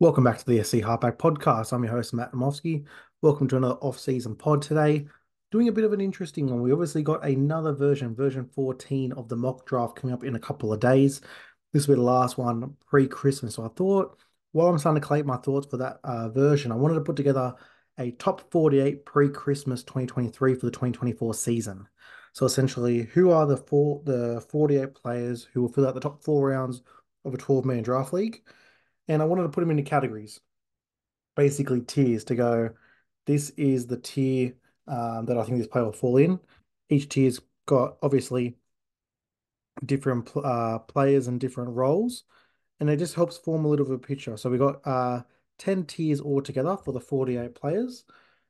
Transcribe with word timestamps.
Welcome 0.00 0.22
back 0.22 0.38
to 0.38 0.46
the 0.46 0.62
SC 0.62 0.74
Halfback 0.74 1.18
Podcast. 1.18 1.72
I'm 1.72 1.82
your 1.82 1.92
host, 1.92 2.14
Matt 2.14 2.30
Namofsky. 2.30 2.84
Welcome 3.20 3.48
to 3.48 3.56
another 3.56 3.74
off-season 3.80 4.36
pod 4.36 4.62
today. 4.62 5.06
Doing 5.50 5.66
a 5.66 5.72
bit 5.72 5.82
of 5.82 5.92
an 5.92 6.00
interesting 6.00 6.46
one. 6.46 6.62
We 6.62 6.70
obviously 6.70 7.02
got 7.02 7.24
another 7.24 7.72
version, 7.72 8.14
version 8.14 8.48
14 8.54 9.10
of 9.14 9.28
the 9.28 9.34
mock 9.34 9.66
draft 9.66 9.96
coming 9.96 10.14
up 10.14 10.22
in 10.22 10.36
a 10.36 10.38
couple 10.38 10.72
of 10.72 10.78
days. 10.78 11.20
This 11.72 11.88
will 11.88 11.96
be 11.96 11.98
the 11.98 12.04
last 12.04 12.38
one 12.38 12.76
pre-Christmas. 12.86 13.56
So 13.56 13.64
I 13.64 13.68
thought, 13.70 14.16
while 14.52 14.68
I'm 14.68 14.78
starting 14.78 15.02
to 15.02 15.06
collate 15.06 15.26
my 15.26 15.36
thoughts 15.38 15.66
for 15.66 15.78
that 15.78 15.98
uh, 16.04 16.28
version, 16.28 16.70
I 16.70 16.76
wanted 16.76 16.94
to 16.94 17.00
put 17.00 17.16
together 17.16 17.56
a 17.98 18.12
top 18.12 18.52
48 18.52 19.04
pre-Christmas 19.04 19.82
2023 19.82 20.54
for 20.54 20.66
the 20.66 20.70
2024 20.70 21.34
season. 21.34 21.88
So 22.34 22.46
essentially, 22.46 23.02
who 23.14 23.32
are 23.32 23.46
the 23.46 23.56
four 23.56 24.00
the 24.04 24.46
48 24.48 24.94
players 24.94 25.48
who 25.52 25.62
will 25.62 25.72
fill 25.72 25.88
out 25.88 25.94
the 25.94 26.00
top 26.00 26.22
four 26.22 26.50
rounds 26.50 26.82
of 27.24 27.34
a 27.34 27.36
12-man 27.36 27.82
draft 27.82 28.12
league? 28.12 28.42
And 29.08 29.22
I 29.22 29.24
wanted 29.24 29.42
to 29.44 29.48
put 29.48 29.62
them 29.62 29.70
into 29.70 29.82
categories, 29.82 30.40
basically 31.36 31.80
tiers 31.80 32.24
to 32.24 32.34
go. 32.34 32.70
This 33.26 33.50
is 33.50 33.86
the 33.86 33.96
tier 33.96 34.54
um, 34.86 35.26
that 35.26 35.38
I 35.38 35.44
think 35.44 35.58
this 35.58 35.66
player 35.66 35.84
will 35.84 35.92
fall 35.92 36.18
in. 36.18 36.38
Each 36.88 37.08
tier's 37.08 37.40
got 37.66 37.96
obviously 38.02 38.56
different 39.84 40.30
uh, 40.36 40.78
players 40.80 41.28
and 41.28 41.40
different 41.40 41.70
roles, 41.70 42.24
and 42.80 42.88
it 42.90 42.98
just 42.98 43.14
helps 43.14 43.36
form 43.36 43.64
a 43.64 43.68
little 43.68 43.86
bit 43.86 43.94
of 43.94 44.00
a 44.00 44.06
picture. 44.06 44.36
So 44.36 44.50
we 44.50 44.58
got 44.58 44.86
uh, 44.86 45.22
10 45.58 45.86
tiers 45.86 46.20
altogether 46.20 46.76
for 46.76 46.92
the 46.92 47.00
48 47.00 47.54
players, 47.54 48.04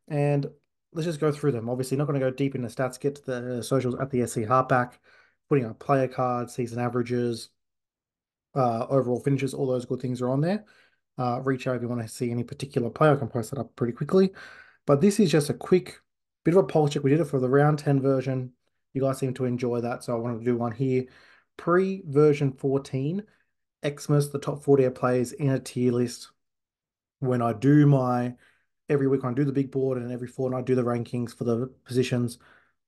and 0.08 0.46
let's 0.92 1.06
just 1.06 1.20
go 1.20 1.32
through 1.32 1.52
them. 1.52 1.68
Obviously, 1.68 1.96
not 1.96 2.06
going 2.06 2.18
to 2.18 2.26
go 2.26 2.34
deep 2.34 2.54
into 2.54 2.68
stats, 2.68 3.00
get 3.00 3.16
to 3.16 3.22
the 3.24 3.62
socials 3.62 3.96
at 4.00 4.10
the 4.10 4.26
SC 4.26 4.38
Halfback, 4.38 5.00
putting 5.48 5.66
up 5.66 5.78
player 5.78 6.08
cards, 6.08 6.54
season 6.54 6.78
averages, 6.78 7.50
uh, 8.58 8.86
overall 8.90 9.20
finishes, 9.20 9.54
all 9.54 9.68
those 9.68 9.86
good 9.86 10.00
things 10.00 10.20
are 10.20 10.28
on 10.28 10.40
there. 10.40 10.64
Uh, 11.16 11.40
reach 11.40 11.66
out 11.66 11.76
if 11.76 11.82
you 11.82 11.88
want 11.88 12.02
to 12.02 12.08
see 12.08 12.30
any 12.30 12.42
particular 12.42 12.90
player. 12.90 13.12
I 13.12 13.16
can 13.16 13.28
post 13.28 13.50
that 13.50 13.60
up 13.60 13.74
pretty 13.76 13.92
quickly. 13.92 14.30
But 14.84 15.00
this 15.00 15.20
is 15.20 15.30
just 15.30 15.48
a 15.48 15.54
quick 15.54 16.00
bit 16.44 16.54
of 16.54 16.64
a 16.64 16.66
poll 16.66 16.88
check. 16.88 17.04
We 17.04 17.10
did 17.10 17.20
it 17.20 17.26
for 17.26 17.38
the 17.38 17.48
round 17.48 17.78
10 17.78 18.00
version. 18.00 18.52
You 18.94 19.02
guys 19.02 19.18
seem 19.18 19.34
to 19.34 19.44
enjoy 19.44 19.80
that, 19.82 20.02
so 20.02 20.12
I 20.12 20.18
wanted 20.18 20.40
to 20.40 20.44
do 20.44 20.56
one 20.56 20.72
here. 20.72 21.04
Pre 21.56 22.02
version 22.06 22.52
14, 22.52 23.22
Xmas, 23.86 24.30
the 24.30 24.38
top 24.38 24.62
48 24.62 24.94
players 24.94 25.32
in 25.32 25.50
a 25.50 25.60
tier 25.60 25.92
list. 25.92 26.30
When 27.20 27.42
I 27.42 27.52
do 27.52 27.86
my 27.86 28.34
every 28.88 29.06
week, 29.06 29.24
I 29.24 29.32
do 29.32 29.44
the 29.44 29.52
big 29.52 29.70
board, 29.70 29.98
and 29.98 30.10
every 30.10 30.28
fortnight 30.28 30.60
I 30.60 30.64
do 30.64 30.74
the 30.74 30.84
rankings 30.84 31.36
for 31.36 31.44
the 31.44 31.70
positions. 31.84 32.38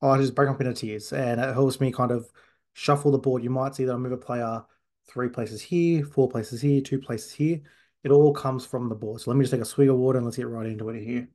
I 0.03 0.17
just 0.17 0.35
break 0.35 0.49
up 0.49 0.61
into 0.61 0.73
tiers, 0.73 1.13
and 1.13 1.41
it 1.41 1.53
helps 1.53 1.81
me 1.81 1.93
kind 1.93 2.11
of 2.11 2.31
shuffle 2.73 3.11
the 3.13 3.19
board. 3.19 3.45
You 3.45 3.51
might 3.51 3.75
see 3.75 3.85
that 3.85 3.93
I 3.93 3.99
move 3.99 4.13
a 4.13 4.17
player 4.17 4.65
three 5.11 5.29
places 5.29 5.61
here, 5.61 6.05
four 6.05 6.29
places 6.29 6.61
here, 6.61 6.81
two 6.81 6.99
places 6.99 7.33
here. 7.33 7.61
It 8.03 8.11
all 8.11 8.33
comes 8.33 8.65
from 8.65 8.89
the 8.89 8.95
board. 8.95 9.21
So 9.21 9.31
let 9.31 9.37
me 9.37 9.45
just 9.45 9.53
take 9.53 9.61
a 9.61 9.67
swig 9.67 9.89
of 9.89 9.97
water 9.97 10.19
and 10.19 10.27
let's 10.27 10.37
get 10.37 10.49
right 10.49 10.67
into 10.67 10.89
it 10.89 11.03
here. 11.03 11.29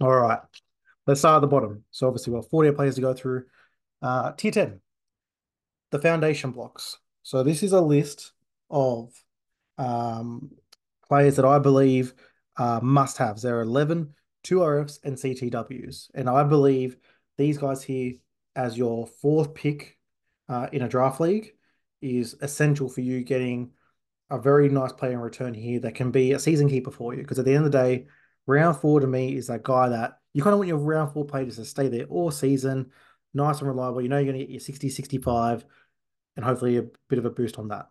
All 0.00 0.14
right, 0.14 0.40
let's 1.06 1.20
start 1.20 1.36
at 1.36 1.40
the 1.40 1.46
bottom. 1.46 1.84
So 1.90 2.06
obviously 2.06 2.32
we've 2.32 2.42
got 2.42 2.50
48 2.50 2.76
players 2.76 2.94
to 2.96 3.00
go 3.00 3.14
through. 3.14 3.44
Uh, 4.02 4.32
tier 4.32 4.50
10, 4.50 4.80
the 5.90 5.98
foundation 5.98 6.50
blocks. 6.50 6.98
So 7.22 7.42
this 7.42 7.62
is 7.62 7.72
a 7.72 7.80
list 7.80 8.32
of 8.70 9.12
um, 9.78 10.50
players 11.08 11.36
that 11.36 11.44
I 11.44 11.58
believe 11.58 12.14
uh, 12.56 12.80
must-haves. 12.82 13.42
There 13.42 13.58
are 13.58 13.62
11 13.62 14.14
2RFs 14.46 15.00
and 15.04 15.16
CTWs. 15.16 16.10
And 16.14 16.28
I 16.28 16.44
believe 16.44 16.96
these 17.36 17.58
guys 17.58 17.82
here 17.82 18.14
as 18.54 18.78
your 18.78 19.06
fourth 19.06 19.54
pick 19.54 19.98
uh, 20.48 20.68
in 20.72 20.82
a 20.82 20.88
draft 20.88 21.20
league 21.20 21.52
is 22.06 22.36
essential 22.40 22.88
for 22.88 23.00
you 23.00 23.22
getting 23.22 23.70
a 24.30 24.38
very 24.38 24.68
nice 24.68 24.92
player 24.92 25.12
in 25.12 25.20
return 25.20 25.54
here 25.54 25.80
that 25.80 25.94
can 25.94 26.10
be 26.10 26.32
a 26.32 26.38
season 26.38 26.68
keeper 26.68 26.90
for 26.90 27.14
you. 27.14 27.22
Because 27.22 27.38
at 27.38 27.44
the 27.44 27.54
end 27.54 27.66
of 27.66 27.72
the 27.72 27.78
day, 27.78 28.06
round 28.46 28.76
four 28.76 29.00
to 29.00 29.06
me 29.06 29.36
is 29.36 29.46
that 29.48 29.62
guy 29.62 29.88
that 29.88 30.18
you 30.32 30.42
kind 30.42 30.52
of 30.52 30.58
want 30.58 30.68
your 30.68 30.78
round 30.78 31.12
four 31.12 31.24
players 31.24 31.56
to 31.56 31.64
stay 31.64 31.88
there 31.88 32.04
all 32.04 32.30
season, 32.30 32.90
nice 33.34 33.58
and 33.58 33.68
reliable. 33.68 34.02
You 34.02 34.08
know 34.08 34.18
you're 34.18 34.32
going 34.32 34.38
to 34.38 34.44
get 34.44 34.50
your 34.50 34.60
60, 34.60 34.88
65, 34.88 35.64
and 36.36 36.44
hopefully 36.44 36.76
a 36.76 36.84
bit 37.08 37.18
of 37.18 37.24
a 37.24 37.30
boost 37.30 37.58
on 37.58 37.68
that. 37.68 37.86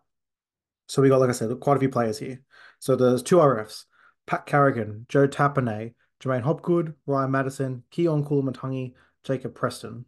So 0.88 1.02
we 1.02 1.08
got, 1.08 1.20
like 1.20 1.30
I 1.30 1.32
said, 1.32 1.58
quite 1.60 1.76
a 1.76 1.80
few 1.80 1.88
players 1.88 2.18
here. 2.18 2.40
So 2.78 2.94
there's 2.94 3.22
two 3.22 3.36
RFs, 3.36 3.84
Pat 4.26 4.46
Carrigan, 4.46 5.06
Joe 5.08 5.26
Tapine, 5.26 5.94
J'maine 6.22 6.42
Hopgood, 6.42 6.94
Ryan 7.06 7.30
Matterson, 7.30 7.82
Keaon 7.90 8.26
Koloamatangi, 8.26 8.94
Jacob 9.24 9.54
Preston 9.54 10.04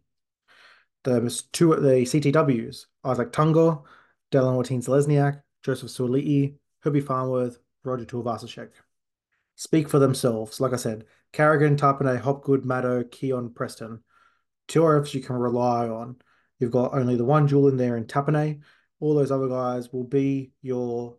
the 1.03 1.43
two 1.51 1.75
the 1.75 2.01
CTWs, 2.01 2.85
Izack 3.05 3.31
Tago, 4.31 4.41
Dallin 4.41 4.81
Watene-Zelezniak, 4.83 5.41
Joseph 5.63 5.89
Suaalii, 5.89 6.55
Herbie 6.81 7.01
Farnworth, 7.01 7.59
Roger 7.83 8.05
Tuivasa-Sheck. 8.05 8.69
Speak 9.55 9.89
for 9.89 9.99
themselves. 9.99 10.59
Like 10.59 10.73
I 10.73 10.77
said, 10.77 11.05
Carrigan, 11.33 11.75
Tapine, 11.75 12.19
Hopgood, 12.19 12.63
Maddo, 12.63 13.03
Keaon, 13.03 13.53
Preston. 13.53 14.01
Two 14.67 14.81
RFs 14.81 15.13
you 15.13 15.21
can 15.21 15.35
rely 15.35 15.87
on. 15.87 16.17
You've 16.59 16.71
got 16.71 16.93
only 16.93 17.15
the 17.15 17.25
one 17.25 17.47
jewel 17.47 17.67
in 17.67 17.77
there 17.77 17.97
in 17.97 18.05
Tapine. 18.05 18.61
All 18.99 19.15
those 19.15 19.31
other 19.31 19.47
guys 19.47 19.91
will 19.91 20.03
be 20.03 20.51
your 20.61 21.17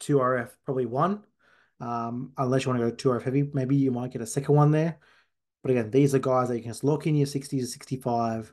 2RF, 0.00 0.50
probably 0.64 0.86
one. 0.86 1.22
Um, 1.80 2.32
unless 2.36 2.64
you 2.64 2.72
want 2.72 2.82
to 2.82 2.90
go 2.90 3.10
2RF 3.10 3.22
heavy, 3.22 3.50
maybe 3.52 3.76
you 3.76 3.90
might 3.90 4.12
get 4.12 4.22
a 4.22 4.26
second 4.26 4.54
one 4.54 4.70
there. 4.70 4.98
But 5.62 5.72
again, 5.72 5.90
these 5.90 6.14
are 6.14 6.18
guys 6.18 6.48
that 6.48 6.56
you 6.56 6.62
can 6.62 6.70
just 6.70 6.84
lock 6.84 7.06
in 7.06 7.14
your 7.14 7.26
60 7.26 7.60
to 7.60 7.66
65 7.66 8.52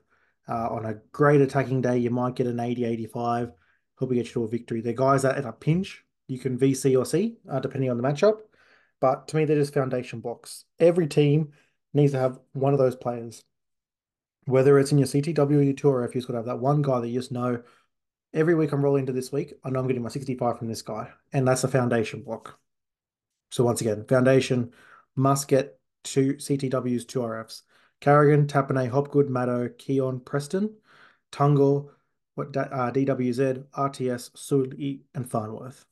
uh, 0.50 0.68
on 0.70 0.86
a 0.86 0.96
great 1.12 1.42
attacking 1.42 1.82
day, 1.82 1.98
you 2.00 2.10
might 2.10 2.36
get 2.36 2.48
an 2.48 2.60
80 2.60 2.86
85, 2.86 3.52
help 4.00 4.12
get 4.12 4.26
you 4.28 4.32
to 4.32 4.44
a 4.46 4.48
victory. 4.48 4.82
They're 4.82 4.94
guys 4.94 5.24
that 5.24 5.38
at 5.38 5.46
a 5.46 5.52
pinch, 5.52 6.04
you 6.28 6.40
can 6.40 6.58
VC 6.58 6.98
or 6.98 7.06
C, 7.06 7.38
uh, 7.50 7.60
depending 7.60 7.90
on 7.92 7.98
the 7.98 8.04
matchup. 8.04 8.40
But 9.00 9.28
to 9.30 9.36
me, 9.36 9.46
they're 9.46 9.58
just 9.58 9.74
foundation 9.74 10.20
blocks. 10.20 10.66
Every 10.80 11.08
team 11.08 11.52
needs 11.94 12.14
to 12.14 12.20
have 12.20 12.40
one 12.54 12.74
of 12.74 12.80
those 12.80 12.96
players. 12.96 13.44
Whether 14.46 14.80
it's 14.80 14.92
in 14.92 14.98
your 14.98 15.08
CTW 15.08 15.58
or 15.58 15.62
your 15.62 15.74
tour, 15.74 16.04
if 16.04 16.16
you've 16.16 16.26
got 16.26 16.34
to 16.34 16.40
have 16.40 16.46
that 16.46 16.60
one 16.60 16.82
guy 16.82 17.00
that 17.00 17.08
you 17.08 17.20
just 17.20 17.32
know 17.32 17.62
every 18.34 18.56
week 18.56 18.72
I'm 18.72 18.84
rolling 18.84 19.02
into 19.02 19.14
this 19.14 19.32
week, 19.32 19.54
I 19.64 19.70
know 19.70 19.80
I'm 19.80 19.88
getting 19.88 20.04
my 20.04 20.10
65 20.10 20.58
from 20.58 20.68
this 20.68 20.82
guy. 20.82 21.10
And 21.34 21.48
that's 21.48 21.64
a 21.64 21.68
foundation 21.68 22.24
block. 22.24 22.60
So 23.52 23.64
once 23.64 23.82
again, 23.82 24.06
foundation 24.08 24.72
must 25.16 25.48
get 25.48 25.80
two 26.04 26.36
CTWs, 26.36 27.08
two 27.08 27.20
RFs. 27.20 27.64
Carrigan, 28.02 28.48
Tapine, 28.48 28.90
Hopgood, 28.90 29.28
Maddo, 29.28 29.70
Keaon, 29.76 30.24
Preston, 30.24 30.74
Tago, 31.32 31.90
what 32.40 32.56
uh, 32.56 32.92
DWZ, 32.92 33.66
RTS, 33.78 34.32
Suaalii, 34.32 35.02
and 35.14 35.30
Farnworth. 35.30 35.86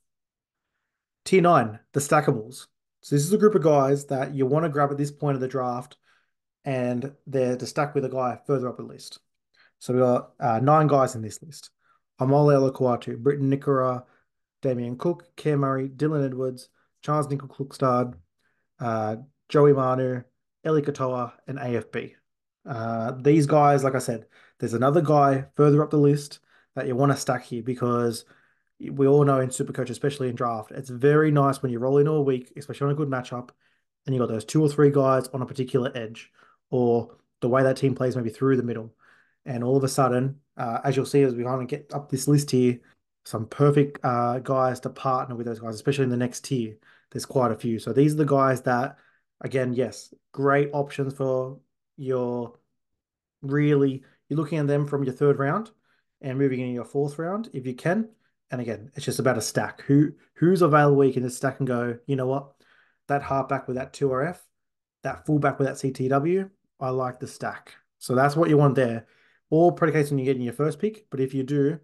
Tier 1.26 1.42
9, 1.42 1.78
the 1.92 2.00
stackables. 2.00 2.68
So 3.02 3.16
this 3.16 3.26
is 3.26 3.34
a 3.34 3.38
group 3.38 3.54
of 3.54 3.64
guys 3.64 4.06
that 4.06 4.34
you 4.34 4.46
want 4.46 4.64
to 4.64 4.70
grab 4.70 4.92
at 4.92 4.98
this 4.98 5.12
point 5.12 5.36
of 5.36 5.42
the 5.42 5.48
draft, 5.48 5.98
and 6.64 7.14
they're 7.28 7.58
to 7.58 7.66
stack 7.66 7.94
with 7.94 8.06
a 8.06 8.10
guy 8.10 8.40
further 8.48 8.70
up 8.70 8.78
the 8.78 8.84
list. 8.84 9.20
So 9.80 9.94
we 9.94 10.00
got 10.00 10.32
uh, 10.40 10.60
nine 10.60 10.88
guys 10.88 11.16
in 11.16 11.22
this 11.22 11.42
list. 11.44 11.70
Haumole 12.20 12.72
Olakau'atu, 12.72 13.18
Briton 13.18 13.52
Nikora, 13.52 14.04
Damien 14.62 14.98
Cook, 14.98 15.36
Cam 15.36 15.60
Murray, 15.60 15.90
Dylan 15.90 16.26
Edwards, 16.26 16.70
Charles 17.04 17.28
Nicoll-Klokstad, 17.28 18.16
uh, 18.80 19.18
Joey 19.50 19.74
Manu, 19.74 20.24
Eli 20.66 20.82
Katoa, 20.82 21.34
and 21.46 21.60
AFB. 21.60 22.14
Uh, 22.66 23.12
these 23.20 23.46
guys, 23.46 23.84
like 23.84 23.96
I 23.96 24.00
said, 24.00 24.26
there's 24.60 24.74
another 24.74 25.02
guy 25.02 25.46
further 25.56 25.84
up 25.84 25.92
the 25.92 25.98
list 25.98 26.40
that 26.76 26.88
you 26.88 26.96
want 26.96 27.12
to 27.12 27.18
stack 27.18 27.44
here 27.44 27.64
because 27.64 28.26
we 28.80 29.08
all 29.08 29.24
know 29.24 29.40
in 29.40 29.50
Supercoach, 29.50 29.90
especially 29.90 30.30
in 30.30 30.36
draft, 30.36 30.72
it's 30.72 30.90
very 30.90 31.32
nice 31.32 31.62
when 31.62 31.72
you 31.72 31.80
roll 31.80 31.98
in 31.98 32.08
all 32.08 32.24
week, 32.24 32.54
especially 32.58 32.86
on 32.86 32.92
a 32.92 32.96
good 32.96 33.10
matchup, 33.10 33.50
and 34.06 34.14
you 34.14 34.22
got 34.22 34.30
those 34.30 34.46
two 34.46 34.62
or 34.62 34.70
three 34.70 34.92
guys 34.92 35.28
on 35.30 35.42
a 35.42 35.46
particular 35.46 35.92
edge 35.96 36.32
or 36.70 37.16
the 37.42 37.50
way 37.50 37.64
that 37.64 37.78
team 37.78 37.96
plays 37.96 38.16
maybe 38.16 38.30
through 38.30 38.58
the 38.58 38.64
middle. 38.64 38.94
And 39.46 39.64
all 39.64 39.78
of 39.78 39.84
a 39.84 39.90
sudden, 39.90 40.40
uh, 40.58 40.80
as 40.84 40.96
you'll 40.96 41.06
see 41.06 41.24
as 41.24 41.34
we 41.34 41.44
kind 41.44 41.62
of 41.62 41.68
get 41.68 41.92
up 41.94 42.10
this 42.10 42.28
list 42.28 42.52
here, 42.52 42.80
some 43.26 43.46
perfect 43.48 44.00
uh, 44.04 44.40
guys 44.40 44.80
to 44.82 44.90
partner 44.90 45.36
with 45.36 45.46
those 45.46 45.60
guys, 45.60 45.76
especially 45.76 46.04
in 46.06 46.10
the 46.10 46.18
next 46.18 46.46
tier. 46.46 46.78
There's 47.12 47.26
quite 47.26 47.52
a 47.52 47.56
few. 47.56 47.80
So 47.80 47.94
these 47.94 48.14
are 48.14 48.18
the 48.18 48.26
guys 48.26 48.62
that 48.64 48.98
again, 49.42 49.74
yes, 49.74 50.14
great 50.32 50.70
options 50.74 51.14
for 51.14 51.60
your 51.98 52.54
really 53.42 54.04
you're 54.30 54.38
looking 54.38 54.60
at 54.60 54.68
them 54.68 54.86
from 54.86 55.04
your 55.04 55.14
third 55.14 55.40
round 55.40 55.72
and 56.22 56.38
moving 56.38 56.60
in 56.60 56.74
your 56.74 56.86
fourth 56.86 57.20
round 57.20 57.50
if 57.54 57.66
you 57.66 57.74
can. 57.74 58.10
And 58.50 58.62
again, 58.62 58.92
it's 58.96 59.06
just 59.06 59.20
about 59.20 59.38
a 59.38 59.42
stack. 59.42 59.82
Who 59.82 60.14
who's 60.36 60.62
available 60.62 61.04
you 61.06 61.14
can 61.14 61.24
just 61.24 61.38
stack 61.38 61.60
and 61.60 61.68
go, 61.68 61.98
you 62.06 62.16
know 62.16 62.28
what? 62.28 62.54
That 63.08 63.24
halfback 63.24 63.68
with 63.68 63.78
that 63.78 63.94
2RF, 63.94 64.38
that 65.04 65.26
fullback 65.26 65.60
with 65.60 65.68
that 65.68 65.76
CTW, 65.76 66.50
I 66.80 66.90
like 66.90 67.20
the 67.20 67.28
stack. 67.28 67.74
So 68.00 68.16
that's 68.16 68.36
what 68.36 68.50
you 68.50 68.58
want 68.58 68.76
there. 68.76 69.08
All 69.50 69.72
predicates 69.72 70.12
on 70.12 70.18
you 70.18 70.26
getting 70.26 70.42
your 70.42 70.54
first 70.54 70.80
pick, 70.80 71.10
but 71.10 71.20
if 71.20 71.34
you 71.34 71.44
do, 71.44 71.80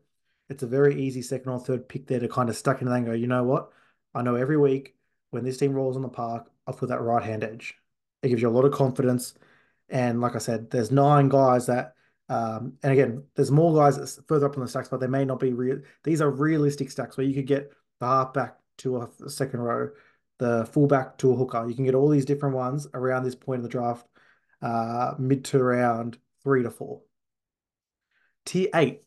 it's 0.50 0.64
a 0.64 0.68
very 0.68 1.02
easy 1.02 1.22
second 1.22 1.52
or 1.52 1.60
third 1.60 1.88
pick 1.88 2.08
there 2.08 2.20
to 2.20 2.28
kind 2.28 2.50
of 2.50 2.56
stack 2.58 2.82
in 2.82 2.88
and 2.88 3.06
go, 3.06 3.14
you 3.14 3.28
know 3.28 3.44
what? 3.44 3.72
I 4.14 4.22
know 4.22 4.36
every 4.36 4.58
week 4.58 4.96
when 5.32 5.44
this 5.44 5.58
team 5.58 5.74
rolls 5.74 5.96
on 5.96 6.02
the 6.02 6.10
park, 6.10 6.50
I'll 6.68 6.74
put 6.74 6.90
that 6.90 7.02
right 7.02 7.24
hand 7.24 7.44
edge. 7.44 7.76
It 8.22 8.30
gives 8.30 8.42
you 8.42 8.50
a 8.50 8.52
lot 8.52 8.66
of 8.66 8.74
confidence. 8.74 9.34
And 9.90 10.22
like 10.22 10.36
I 10.36 10.40
said, 10.40 10.70
there's 10.70 10.92
nine 10.92 11.30
guys 11.30 11.66
that, 11.68 11.96
um, 12.30 12.74
and 12.84 12.94
again, 12.94 13.24
there's 13.36 13.52
more 13.52 13.76
guys 13.76 14.20
further 14.28 14.46
up 14.46 14.58
on 14.58 14.64
the 14.64 14.70
stacks, 14.70 14.90
but 14.90 15.00
they 15.00 15.08
may 15.08 15.26
not 15.26 15.40
be 15.40 15.54
real. 15.54 15.80
These 16.04 16.22
are 16.22 16.30
realistic 16.30 16.90
stacks 16.90 17.18
where 17.18 17.26
you 17.26 17.34
could 17.34 17.48
get 17.48 17.72
the 18.00 18.08
halfback 18.08 18.58
to 18.80 18.98
a 18.98 19.30
second 19.30 19.60
row, 19.60 19.90
the 20.40 20.66
fullback 20.72 21.18
to 21.20 21.32
a 21.32 21.36
hooker. 21.36 21.68
You 21.68 21.76
can 21.76 21.86
get 21.86 21.96
all 21.96 22.10
these 22.10 22.26
different 22.26 22.56
ones 22.56 22.88
around 22.94 23.24
this 23.24 23.36
point 23.36 23.60
in 23.60 23.64
the 23.64 23.70
draft, 23.70 24.08
uh, 24.62 25.14
mid 25.20 25.46
to 25.46 25.62
round 25.62 26.18
three 26.44 26.64
to 26.64 26.72
four. 26.72 27.02
Tier 28.46 28.70
eight, 28.74 29.04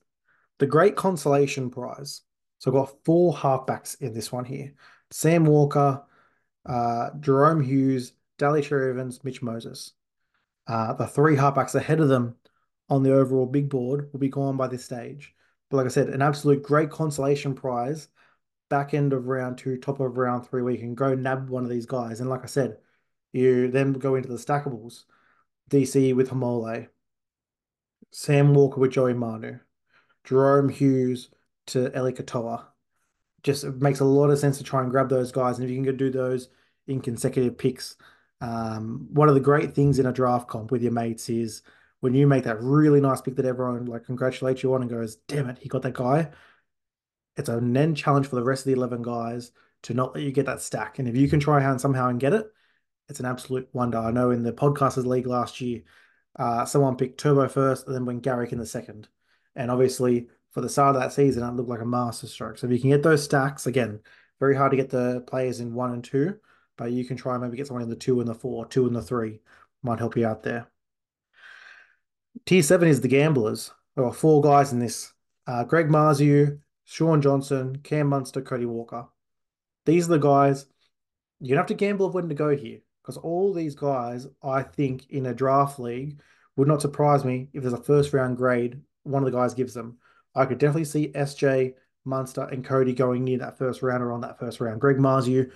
the 0.58 0.66
Great 0.66 0.96
Consolation 0.96 1.70
Prize. 1.70 2.22
So 2.58 2.70
I've 2.70 2.74
got 2.74 3.04
four 3.04 3.34
halfbacks 3.34 4.00
in 4.00 4.14
this 4.14 4.32
one 4.32 4.44
here. 4.44 4.72
Sam 5.10 5.44
Walker, 5.44 6.02
uh, 6.64 7.10
Jahrome 7.20 7.64
Hughes, 7.64 8.12
Daly 8.38 8.62
Cherry 8.62 8.90
Evans, 8.90 9.22
Mitch 9.24 9.42
Moses. 9.42 9.92
Uh, 10.66 10.94
the 10.94 11.06
three 11.06 11.36
halfbacks 11.36 11.74
ahead 11.74 12.00
of 12.00 12.08
them 12.08 12.34
on 12.88 13.02
the 13.02 13.14
overall 13.14 13.46
big 13.46 13.68
board 13.68 14.10
will 14.12 14.20
be 14.20 14.28
gone 14.28 14.56
by 14.56 14.68
this 14.68 14.84
stage. 14.84 15.34
But 15.70 15.78
like 15.78 15.86
I 15.86 15.90
said, 15.90 16.08
an 16.08 16.22
absolute 16.22 16.62
great 16.62 16.90
consolation 16.90 17.54
prize. 17.54 18.08
Back 18.68 18.94
end 18.94 19.12
of 19.12 19.26
round 19.26 19.58
two, 19.58 19.76
top 19.76 20.00
of 20.00 20.16
round 20.16 20.46
three, 20.46 20.62
where 20.62 20.72
you 20.72 20.78
can 20.78 20.94
go 20.94 21.14
nab 21.14 21.48
one 21.48 21.64
of 21.64 21.70
these 21.70 21.86
guys. 21.86 22.20
And 22.20 22.28
like 22.28 22.42
I 22.42 22.46
said, 22.46 22.78
you 23.32 23.68
then 23.68 23.92
go 23.92 24.16
into 24.16 24.28
the 24.28 24.34
stackables. 24.34 25.04
DC 25.70 26.14
with 26.14 26.30
Haumole, 26.30 26.88
Sam 28.12 28.54
Walker 28.54 28.80
with 28.80 28.92
Joey 28.92 29.14
Manu, 29.14 29.58
Jahrome 30.24 30.70
Hughes 30.70 31.28
to 31.66 31.96
Eli 31.96 32.12
Katoa. 32.12 32.66
Just 33.42 33.64
makes 33.64 34.00
a 34.00 34.04
lot 34.04 34.30
of 34.30 34.38
sense 34.38 34.58
to 34.58 34.64
try 34.64 34.82
and 34.82 34.90
grab 34.90 35.08
those 35.08 35.32
guys. 35.32 35.58
And 35.58 35.64
if 35.64 35.70
you 35.70 35.76
can 35.76 35.84
go 35.84 35.92
do 35.92 36.10
those 36.10 36.48
in 36.86 37.00
consecutive 37.00 37.58
picks, 37.58 37.96
um, 38.40 39.08
one 39.12 39.28
of 39.28 39.34
the 39.34 39.40
great 39.40 39.74
things 39.74 39.98
in 39.98 40.06
a 40.06 40.12
draft 40.12 40.48
comp 40.48 40.70
with 40.70 40.82
your 40.82 40.92
mates 40.92 41.28
is 41.28 41.62
when 42.06 42.14
you 42.14 42.28
make 42.28 42.44
that 42.44 42.62
really 42.62 43.00
nice 43.00 43.20
pick 43.20 43.34
that 43.34 43.44
everyone 43.44 43.84
like 43.86 44.04
congratulates 44.04 44.62
you 44.62 44.72
on 44.72 44.80
and 44.80 44.88
goes, 44.88 45.16
damn 45.26 45.50
it, 45.50 45.58
he 45.58 45.68
got 45.68 45.82
that 45.82 45.94
guy. 45.94 46.30
It's 47.36 47.48
a 47.48 47.58
then 47.60 47.96
challenge 47.96 48.28
for 48.28 48.36
the 48.36 48.44
rest 48.44 48.60
of 48.60 48.66
the 48.66 48.76
11 48.76 49.02
guys 49.02 49.50
to 49.82 49.92
not 49.92 50.14
let 50.14 50.22
you 50.22 50.30
get 50.30 50.46
that 50.46 50.60
stack. 50.60 51.00
And 51.00 51.08
if 51.08 51.16
you 51.16 51.28
can 51.28 51.40
try 51.40 51.60
and 51.60 51.80
somehow 51.80 52.08
and 52.08 52.20
get 52.20 52.32
it, 52.32 52.46
it's 53.08 53.18
an 53.18 53.26
absolute 53.26 53.68
wonder. 53.72 53.98
I 53.98 54.12
know 54.12 54.30
in 54.30 54.44
the 54.44 54.52
podcasters 54.52 55.04
league 55.04 55.26
last 55.26 55.60
year, 55.60 55.82
uh, 56.38 56.64
someone 56.64 56.96
picked 56.96 57.18
Turbo 57.18 57.48
first 57.48 57.88
and 57.88 57.96
then 57.96 58.04
went 58.04 58.22
Garrick 58.22 58.52
in 58.52 58.60
the 58.60 58.66
second. 58.66 59.08
And 59.56 59.68
obviously 59.68 60.28
for 60.52 60.60
the 60.60 60.68
start 60.68 60.94
of 60.94 61.02
that 61.02 61.12
season, 61.12 61.42
it 61.42 61.56
looked 61.56 61.68
like 61.68 61.80
a 61.80 61.84
master 61.84 62.28
stroke. 62.28 62.56
So 62.58 62.68
if 62.68 62.72
you 62.72 62.78
can 62.78 62.90
get 62.90 63.02
those 63.02 63.24
stacks, 63.24 63.66
again, 63.66 63.98
very 64.38 64.54
hard 64.54 64.70
to 64.70 64.76
get 64.76 64.90
the 64.90 65.24
players 65.26 65.58
in 65.58 65.74
one 65.74 65.92
and 65.92 66.04
two, 66.04 66.38
but 66.76 66.92
you 66.92 67.04
can 67.04 67.16
try 67.16 67.34
and 67.34 67.42
maybe 67.42 67.56
get 67.56 67.66
someone 67.66 67.82
in 67.82 67.90
the 67.90 67.96
two 67.96 68.20
and 68.20 68.28
the 68.28 68.34
four, 68.34 68.64
two 68.64 68.86
and 68.86 68.94
the 68.94 69.02
three. 69.02 69.40
Might 69.82 69.98
help 69.98 70.16
you 70.16 70.24
out 70.24 70.44
there. 70.44 70.68
Tier 72.44 72.62
seven 72.62 72.88
is 72.88 73.00
the 73.00 73.08
gamblers. 73.08 73.72
There 73.94 74.04
are 74.04 74.12
four 74.12 74.42
guys 74.42 74.72
in 74.72 74.78
this. 74.78 75.12
Uh, 75.46 75.64
Greg 75.64 75.88
Marzhew, 75.88 76.58
Shaun 76.84 77.22
Johnson, 77.22 77.78
Cam 77.82 78.08
Munster, 78.08 78.42
Cody 78.42 78.66
Walker. 78.66 79.06
These 79.84 80.06
are 80.06 80.12
the 80.12 80.18
guys 80.18 80.66
you 81.40 81.56
have 81.56 81.66
to 81.66 81.74
gamble 81.74 82.06
of 82.06 82.14
when 82.14 82.28
to 82.28 82.34
go 82.34 82.56
here 82.56 82.80
because 83.02 83.16
all 83.16 83.52
these 83.52 83.74
guys, 83.74 84.26
I 84.42 84.62
think, 84.62 85.08
in 85.10 85.26
a 85.26 85.34
draft 85.34 85.78
league, 85.78 86.20
would 86.56 86.68
not 86.68 86.82
surprise 86.82 87.24
me 87.24 87.48
if 87.52 87.62
there's 87.62 87.74
a 87.74 87.82
first 87.82 88.12
round 88.12 88.36
grade 88.36 88.80
one 89.06 89.22
of 89.22 89.30
the 89.30 89.36
guys 89.36 89.54
gives 89.54 89.72
them. 89.72 89.98
I 90.34 90.44
could 90.44 90.58
definitely 90.58 90.84
see 90.84 91.08
SJ, 91.08 91.74
Munster, 92.04 92.42
and 92.42 92.64
Cody 92.64 92.92
going 92.92 93.24
near 93.24 93.38
that 93.38 93.56
first 93.56 93.82
round 93.82 94.02
or 94.02 94.12
on 94.12 94.20
that 94.22 94.38
first 94.38 94.60
round. 94.60 94.80
Greg 94.80 94.96
Marzhew, 94.96 95.50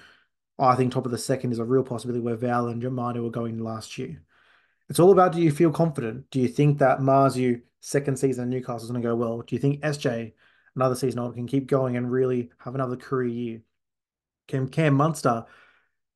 I 0.59 0.77
think 0.77 0.93
top 0.93 1.05
of 1.05 1.11
the 1.11 1.19
second 1.19 1.53
is 1.53 1.59
a 1.59 1.65
real 1.65 1.83
possibility 1.83 2.21
where 2.21 2.37
Val 2.37 2.69
and 2.69 2.83
Jamayne 2.83 3.23
were 3.23 3.31
going 3.31 3.59
last 3.59 3.99
year. 3.99 4.23
It's 4.91 4.99
all 4.99 5.13
about 5.13 5.33
do 5.33 5.41
you 5.41 5.53
feel 5.53 5.71
confident? 5.71 6.29
Do 6.31 6.41
you 6.41 6.49
think 6.49 6.79
that 6.79 6.99
Marzhew 6.99 7.63
second 7.79 8.19
season 8.19 8.45
in 8.45 8.51
Newcastle 8.51 8.83
is 8.85 8.91
going 8.91 9.01
to 9.01 9.09
go 9.09 9.15
well? 9.15 9.41
Do 9.41 9.55
you 9.55 9.61
think 9.61 9.81
SJ 9.83 10.33
another 10.75 10.97
season 10.97 11.21
on 11.21 11.33
can 11.33 11.47
keep 11.47 11.69
going 11.69 11.97
and 11.97 12.11
really 12.11 12.51
have 12.59 12.75
another 12.75 12.97
career 12.97 13.29
year? 13.29 13.61
Can 14.49 14.69
Cam 14.69 14.95
Munster 14.95 15.47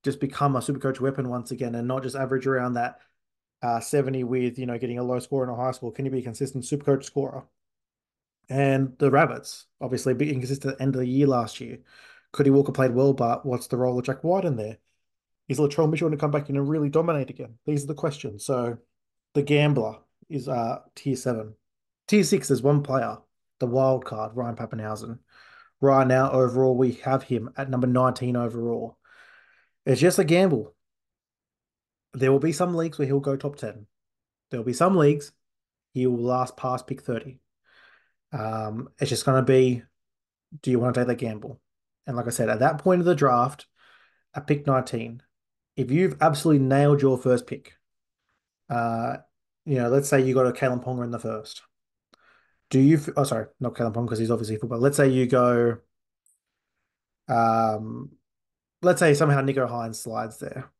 just 0.03 0.19
become 0.19 0.57
a 0.57 0.63
super 0.63 0.81
coach 0.81 1.01
weapon 1.01 1.29
once 1.29 1.53
again 1.53 1.77
and 1.77 1.87
not 1.87 2.03
just 2.03 2.17
average 2.17 2.49
around 2.49 2.75
that 2.75 2.99
uh, 3.63 3.79
70 3.79 4.25
with, 4.25 4.59
you 4.59 4.67
know, 4.67 4.77
getting 4.77 4.99
a 4.99 5.05
low 5.05 5.21
score 5.21 5.45
in 5.45 5.51
a 5.51 5.55
high 5.55 5.71
school? 5.71 5.93
Can 5.93 6.05
he 6.05 6.11
be 6.11 6.19
a 6.19 6.23
consistent 6.23 6.65
super 6.65 6.85
coach 6.85 7.05
scorer? 7.05 7.45
And 8.49 8.99
the 8.99 9.11
Rabbits, 9.11 9.67
obviously 9.81 10.15
being 10.15 10.41
consistent 10.41 10.73
at 10.73 10.79
the 10.79 10.83
end 10.83 10.97
of 10.97 11.01
the 11.01 11.07
year 11.07 11.29
last 11.29 11.61
year. 11.61 11.79
Cody 12.33 12.51
Walker 12.51 12.73
played 12.73 12.93
well, 12.93 13.13
but 13.13 13.47
what's 13.47 13.69
the 13.69 13.77
role 13.77 14.01
of 14.01 14.05
Jack 14.05 14.25
Wighton 14.25 14.55
in 14.55 14.57
there? 14.57 14.79
Is 15.49 15.59
Latrell 15.59 15.91
Mitchell 15.91 16.09
going 16.09 16.19
to 16.19 16.21
come 16.21 16.31
back 16.31 16.49
in 16.49 16.57
and 16.57 16.69
really 16.69 16.89
dominate 16.89 17.31
again? 17.31 17.59
These 17.67 17.85
are 17.85 17.89
the 17.89 17.95
questions. 17.95 18.45
So 18.45 18.79
the 19.35 19.43
gambler 19.43 19.99
is 20.29 20.49
uh 20.49 20.79
tier 20.95 21.17
seven. 21.17 21.55
Tier 22.09 22.25
six 22.25 22.51
is 22.51 22.63
one 22.63 22.83
player, 22.83 23.19
the 23.61 23.67
wild 23.67 24.05
card, 24.05 24.33
Ryan 24.35 24.57
Papenhuyzen. 24.57 25.19
Right 25.81 26.07
now, 26.07 26.31
overall, 26.31 26.77
we 26.77 26.93
have 27.05 27.25
him 27.25 27.51
at 27.57 27.69
number 27.69 27.87
19 27.87 28.37
overall. 28.37 28.97
It's 29.85 30.01
just 30.01 30.19
a 30.19 30.25
gamble. 30.25 30.75
There 32.15 32.33
will 32.33 32.39
be 32.39 32.53
some 32.53 32.75
leagues 32.75 32.99
where 32.99 33.07
he'll 33.07 33.21
go 33.21 33.37
top 33.37 33.57
10. 33.57 33.87
There 34.51 34.61
will 34.61 34.65
be 34.65 34.73
some 34.73 34.97
leagues 34.97 35.33
he 35.95 36.07
will 36.07 36.19
last 36.19 36.57
past 36.57 36.87
pick 36.87 37.01
30. 37.03 37.39
Um, 38.33 38.89
it's 38.99 39.11
just 39.11 39.25
going 39.25 39.43
to 39.43 39.47
be 39.47 39.83
do 40.61 40.71
you 40.71 40.79
want 40.79 40.95
to 40.95 41.01
take 41.01 41.09
that 41.09 41.19
gamble? 41.19 41.61
And 42.07 42.17
like 42.17 42.27
I 42.27 42.31
said, 42.31 42.49
at 42.49 42.61
that 42.61 42.79
point 42.79 43.01
of 43.01 43.07
the 43.07 43.15
draft, 43.15 43.67
at 44.35 44.47
pick 44.47 44.67
19, 44.67 45.23
if 45.77 45.91
you've 45.91 46.21
absolutely 46.21 46.65
nailed 46.65 47.03
your 47.03 47.19
first 47.19 47.47
pick, 47.47 47.75
uh, 48.71 49.17
you 49.65 49.77
know, 49.77 49.89
let's 49.89 50.09
say 50.09 50.23
you 50.23 50.35
got 50.35 50.47
a 50.47 50.53
Kalyn 50.53 50.83
Ponga 50.83 51.05
in 51.05 51.11
the 51.11 51.19
first. 51.19 51.63
Do 52.71 52.81
you? 52.81 53.01
Oh, 53.17 53.25
sorry, 53.25 53.47
not 53.61 53.75
Kalyn 53.75 53.93
Ponga 53.93 54.07
because 54.07 54.19
he's 54.19 54.31
obviously 54.31 54.57
football. 54.57 54.79
Let's 54.81 54.97
say 54.97 55.09
you 55.09 55.27
go. 55.27 55.79
Um, 57.29 58.11
let's 58.83 59.01
say 59.01 59.15
somehow 59.15 59.41
Nicho 59.41 59.69
Hynes 59.69 59.97
slides 59.97 60.39
there, 60.39 60.71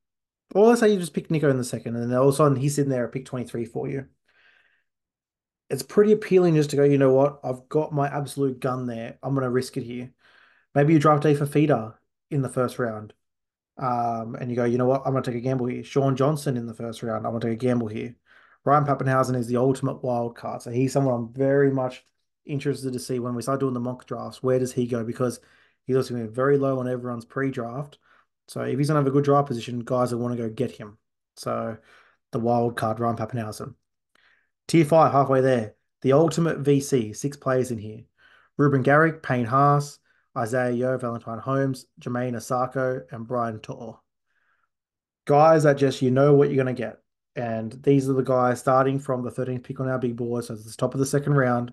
or 0.55 0.69
let's 0.69 0.81
say 0.81 0.93
you 0.93 0.99
just 0.99 1.15
pick 1.15 1.29
Nicho 1.29 1.51
in 1.51 1.59
the 1.59 1.65
second, 1.65 1.97
and 1.97 2.11
then 2.11 2.19
all 2.19 2.29
of 2.29 2.35
a 2.35 2.37
sudden 2.37 2.57
he's 2.57 2.75
sitting 2.75 2.91
there 2.91 3.07
at 3.07 3.13
pick 3.13 3.25
twenty 3.25 3.47
three 3.47 3.65
for 3.65 3.89
you. 3.89 4.07
It's 5.71 5.83
pretty 5.83 6.13
appealing 6.13 6.55
just 6.55 6.71
to 6.71 6.77
go. 6.77 6.85
You 6.85 6.99
know 6.99 7.13
what? 7.13 7.41
I've 7.43 7.69
got 7.69 7.93
my 7.93 8.07
absolute 8.07 8.61
gun 8.61 8.87
there. 8.87 9.19
I'm 9.23 9.35
going 9.35 9.45
to 9.45 9.51
risk 9.51 9.77
it 9.79 9.83
here. 9.83 10.13
Maybe 10.75 10.93
you 10.93 10.99
draft 10.99 11.25
a 11.25 11.29
Fifita 11.29 11.95
in 12.31 12.43
the 12.43 12.51
first 12.51 12.79
round 12.79 13.15
um, 13.77 14.37
and 14.37 14.51
you 14.51 14.57
go, 14.57 14.65
you 14.65 14.79
know 14.79 14.87
what, 14.87 15.03
I'm 15.05 15.13
going 15.13 15.23
to 15.23 15.31
take 15.31 15.39
a 15.39 15.43
gamble 15.43 15.67
here. 15.67 15.83
Shaun 15.83 16.17
Johnson 16.17 16.57
in 16.57 16.67
the 16.67 16.75
first 16.75 17.03
round, 17.03 17.27
I'm 17.27 17.33
going 17.33 17.41
to 17.41 17.49
take 17.49 17.63
a 17.63 17.67
gamble 17.67 17.89
here. 17.89 18.15
Ryan 18.65 18.85
Papenhuyzen 18.85 19.37
is 19.37 19.47
the 19.47 19.57
ultimate 19.57 20.03
wild 20.03 20.37
card. 20.37 20.63
So 20.63 20.71
he's 20.71 20.93
someone 20.93 21.15
I'm 21.15 21.33
very 21.33 21.71
much 21.71 22.05
interested 22.47 22.93
to 22.93 22.99
see 22.99 23.19
when 23.19 23.35
we 23.35 23.43
start 23.43 23.61
doing 23.61 23.75
the 23.75 23.81
mock 23.81 24.07
drafts. 24.07 24.43
Where 24.43 24.59
does 24.59 24.73
he 24.73 24.87
go? 24.87 25.05
Because 25.05 25.41
he's 25.87 25.97
also 25.97 26.15
going 26.15 26.25
to 26.25 26.31
be 26.31 26.35
very 26.35 26.57
low 26.57 26.79
on 26.79 26.89
everyone's 26.89 27.25
pre 27.25 27.51
draft. 27.51 27.99
So 28.49 28.63
if 28.63 28.79
he's 28.79 28.89
going 28.89 28.95
to 28.97 29.01
have 29.01 29.07
a 29.07 29.11
good 29.11 29.25
draft 29.25 29.49
position, 29.49 29.81
guys 29.81 30.13
will 30.13 30.21
want 30.21 30.37
to 30.37 30.43
go 30.43 30.49
get 30.49 30.71
him. 30.71 30.99
So 31.37 31.77
the 32.33 32.39
wild 32.39 32.77
card, 32.77 33.01
Ryan 33.01 33.17
Papenhuyzen. 33.17 33.75
Tier 34.69 34.85
five, 34.85 35.13
halfway 35.13 35.41
there. 35.41 35.75
The 36.03 36.13
ultimate 36.13 36.63
VC, 36.63 37.15
six 37.17 37.37
players 37.37 37.71
in 37.71 37.79
here. 37.79 38.05
Ruben 38.57 38.83
Garrick, 38.83 39.23
Payne 39.23 39.47
Haas, 39.47 39.99
Isaah 40.37 40.73
Yeo, 40.73 40.99
Valentine 40.99 41.39
Holmes, 41.39 41.87
Jamayne 42.01 42.35
Isaako, 42.35 43.03
and 43.13 43.27
Brian 43.27 43.61
To'o. 43.61 44.01
Guys 45.27 45.63
that 45.63 45.79
just 45.79 46.03
you 46.03 46.11
know 46.11 46.35
what 46.35 46.49
you're 46.49 46.63
going 46.63 46.75
to 46.75 46.81
get. 46.81 46.99
And 47.37 47.73
these 47.83 48.09
are 48.09 48.13
the 48.13 48.23
guys 48.23 48.61
starting 48.61 48.99
from 48.99 49.23
the 49.23 49.31
13th 49.31 49.65
pick 49.65 49.81
on 49.81 49.89
our 49.89 49.99
big 49.99 50.17
board. 50.17 50.45
So 50.45 50.55
it's 50.55 50.65
the 50.65 50.77
top 50.77 50.95
of 50.95 51.01
the 51.01 51.07
second 51.07 51.35
round 51.35 51.73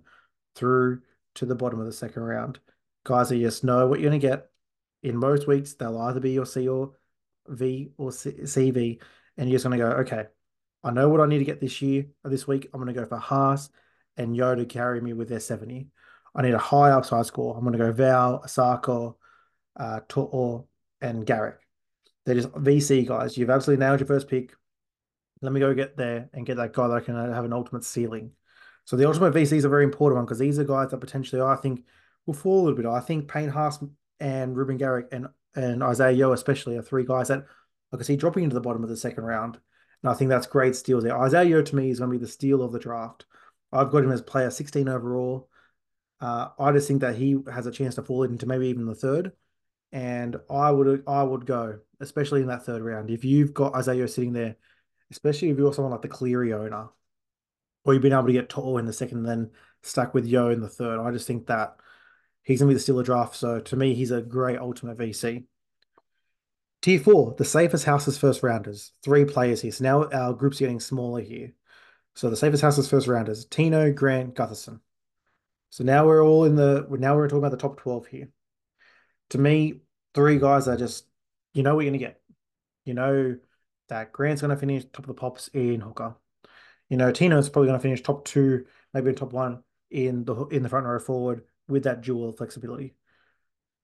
through 0.55 1.01
to 1.35 1.45
the 1.45 1.55
bottom 1.55 1.79
of 1.79 1.85
the 1.85 1.91
second 1.91 2.23
round. 2.23 2.59
Guys 3.03 3.29
that 3.29 3.39
just 3.39 3.63
know 3.63 3.87
what 3.87 3.99
you're 3.99 4.09
going 4.09 4.19
to 4.19 4.27
get. 4.27 4.47
In 5.03 5.17
most 5.17 5.47
weeks, 5.47 5.73
they'll 5.73 5.97
either 5.97 6.19
be 6.19 6.31
your 6.31 6.45
C 6.45 6.67
or 6.67 6.93
V 7.47 7.91
or 7.97 8.11
C- 8.11 8.31
CV. 8.43 9.01
And 9.37 9.49
you're 9.49 9.57
just 9.57 9.65
going 9.65 9.79
to 9.79 9.83
go, 9.83 9.91
okay, 10.01 10.25
I 10.83 10.91
know 10.91 11.09
what 11.09 11.21
I 11.21 11.25
need 11.25 11.39
to 11.39 11.45
get 11.45 11.59
this 11.59 11.81
year 11.81 12.05
or 12.23 12.29
this 12.29 12.47
week. 12.47 12.69
I'm 12.73 12.81
going 12.81 12.93
to 12.93 12.99
go 12.99 13.05
for 13.05 13.17
Haas 13.17 13.69
and 14.17 14.35
Yeo 14.35 14.55
to 14.55 14.65
carry 14.65 15.01
me 15.01 15.13
with 15.13 15.29
their 15.29 15.39
70. 15.39 15.87
I 16.33 16.41
need 16.41 16.53
a 16.53 16.59
high 16.59 16.91
upside 16.91 17.25
score. 17.25 17.55
I'm 17.55 17.63
going 17.63 17.73
to 17.73 17.79
go 17.79 17.91
Val, 17.91 18.41
Isaako, 18.45 19.15
uh, 19.77 19.99
To'o, 20.07 20.67
and 21.01 21.25
Garrick. 21.25 21.57
They're 22.25 22.35
just 22.35 22.51
VC 22.51 23.05
guys. 23.07 23.37
You've 23.37 23.49
absolutely 23.49 23.83
nailed 23.83 23.99
your 23.99 24.07
first 24.07 24.27
pick. 24.27 24.53
Let 25.41 25.51
me 25.51 25.59
go 25.59 25.73
get 25.73 25.97
there 25.97 26.29
and 26.33 26.45
get 26.45 26.57
that 26.57 26.73
guy 26.73 26.87
that 26.87 27.05
can 27.05 27.15
have 27.15 27.45
an 27.45 27.53
ultimate 27.53 27.83
ceiling. 27.83 28.31
So 28.85 28.95
the 28.95 29.07
ultimate 29.07 29.33
VC 29.33 29.53
is 29.53 29.65
a 29.65 29.69
very 29.69 29.83
important 29.83 30.17
one 30.17 30.25
because 30.25 30.39
these 30.39 30.59
are 30.59 30.63
guys 30.63 30.91
that 30.91 30.99
potentially 30.99 31.41
I 31.41 31.55
think 31.55 31.83
will 32.25 32.33
fall 32.33 32.61
a 32.61 32.63
little 32.63 32.77
bit. 32.77 32.85
I 32.85 32.99
think 32.99 33.27
Payne 33.27 33.49
Haas 33.49 33.79
and 34.19 34.55
Ruben 34.55 34.77
Garrick 34.77 35.07
and 35.11 35.27
and 35.55 35.83
Isaah 35.83 36.11
Yeo 36.11 36.31
especially 36.31 36.77
are 36.77 36.81
three 36.81 37.03
guys 37.03 37.27
that 37.27 37.45
I 37.91 37.97
can 37.97 38.05
see 38.05 38.15
dropping 38.15 38.43
into 38.43 38.53
the 38.53 38.61
bottom 38.61 38.83
of 38.83 38.89
the 38.89 38.95
second 38.95 39.25
round. 39.25 39.59
And 40.01 40.11
I 40.11 40.13
think 40.13 40.29
that's 40.29 40.47
great 40.47 40.75
steals 40.75 41.03
there. 41.03 41.17
Isaah 41.17 41.43
Yeo 41.43 41.61
to 41.61 41.75
me 41.75 41.89
is 41.89 41.99
going 41.99 42.11
to 42.11 42.17
be 42.17 42.23
the 42.23 42.31
steal 42.31 42.61
of 42.61 42.71
the 42.71 42.79
draft. 42.79 43.25
I've 43.71 43.91
got 43.91 44.03
him 44.03 44.11
as 44.11 44.21
player 44.21 44.49
16 44.49 44.87
overall. 44.87 45.49
Uh, 46.21 46.49
I 46.59 46.71
just 46.71 46.87
think 46.87 47.01
that 47.01 47.15
he 47.15 47.37
has 47.51 47.65
a 47.65 47.71
chance 47.71 47.95
to 47.95 48.03
fall 48.03 48.23
into 48.23 48.45
maybe 48.45 48.67
even 48.67 48.85
the 48.85 48.95
third, 48.95 49.31
and 49.91 50.37
I 50.49 50.71
would 50.71 51.03
I 51.07 51.23
would 51.23 51.45
go, 51.45 51.79
especially 51.99 52.41
in 52.41 52.47
that 52.47 52.65
third 52.65 52.81
round. 52.81 53.09
If 53.09 53.25
you've 53.25 53.53
got 53.53 53.75
Isaah 53.75 54.07
sitting 54.07 54.33
there, 54.33 54.55
especially 55.09 55.49
if 55.49 55.57
you're 55.57 55.73
someone 55.73 55.91
like 55.91 56.03
the 56.03 56.07
Cleary 56.07 56.53
owner, 56.53 56.89
or 57.83 57.93
you've 57.93 58.03
been 58.03 58.13
able 58.13 58.27
to 58.27 58.33
get 58.33 58.49
To'o 58.49 58.77
in 58.77 58.85
the 58.85 58.93
second 58.93 59.19
and 59.19 59.27
then 59.27 59.51
stuck 59.81 60.13
with 60.13 60.27
Yeo 60.27 60.51
in 60.51 60.61
the 60.61 60.69
third, 60.69 60.99
I 60.99 61.11
just 61.11 61.25
think 61.25 61.47
that 61.47 61.77
He's 62.43 62.59
gonna 62.59 62.69
be 62.69 62.73
the 62.73 62.79
steal 62.79 62.99
of 62.99 63.05
draft. 63.05 63.35
So 63.35 63.59
to 63.59 63.75
me, 63.75 63.93
he's 63.93 64.11
a 64.11 64.21
great 64.21 64.59
ultimate 64.59 64.97
VC. 64.97 65.45
Tier 66.81 66.99
four, 66.99 67.35
the 67.37 67.45
safest 67.45 67.85
houses 67.85 68.17
first 68.17 68.41
rounders. 68.41 68.93
Three 69.03 69.25
players 69.25 69.61
here. 69.61 69.71
So 69.71 69.83
now 69.83 70.09
our 70.09 70.33
group's 70.33 70.59
getting 70.59 70.79
smaller 70.79 71.21
here. 71.21 71.53
So 72.15 72.29
the 72.29 72.35
safest 72.35 72.63
houses 72.63 72.89
first 72.89 73.07
rounders: 73.07 73.45
Tino, 73.45 73.91
Grant, 73.93 74.33
Gutherson. 74.33 74.79
So 75.71 75.83
now 75.85 76.05
we're 76.05 76.23
all 76.23 76.43
in 76.43 76.55
the. 76.55 76.85
Now 76.91 77.15
we're 77.15 77.27
talking 77.27 77.39
about 77.39 77.51
the 77.51 77.57
top 77.57 77.79
twelve 77.79 78.05
here. 78.05 78.29
To 79.29 79.37
me, 79.37 79.81
three 80.13 80.37
guys 80.37 80.67
are 80.67 80.77
just. 80.77 81.05
You 81.53 81.63
know 81.63 81.79
you're 81.79 81.89
gonna 81.89 81.97
get. 81.97 82.21
You 82.85 82.93
know 82.93 83.37
that 83.89 84.11
Grant's 84.11 84.41
gonna 84.41 84.57
finish 84.57 84.83
top 84.85 84.99
of 84.99 85.07
the 85.07 85.13
pops 85.13 85.47
in 85.49 85.79
hooker. 85.79 86.15
You 86.89 86.97
know 86.97 87.11
Tino's 87.11 87.49
probably 87.49 87.69
gonna 87.69 87.79
finish 87.79 88.03
top 88.03 88.25
two, 88.25 88.65
maybe 88.93 89.13
top 89.13 89.33
one 89.33 89.63
in 89.89 90.25
the 90.25 90.45
in 90.47 90.61
the 90.61 90.69
front 90.69 90.85
row 90.85 90.99
forward 90.99 91.43
with 91.67 91.83
that 91.83 92.01
dual 92.01 92.33
flexibility. 92.33 92.95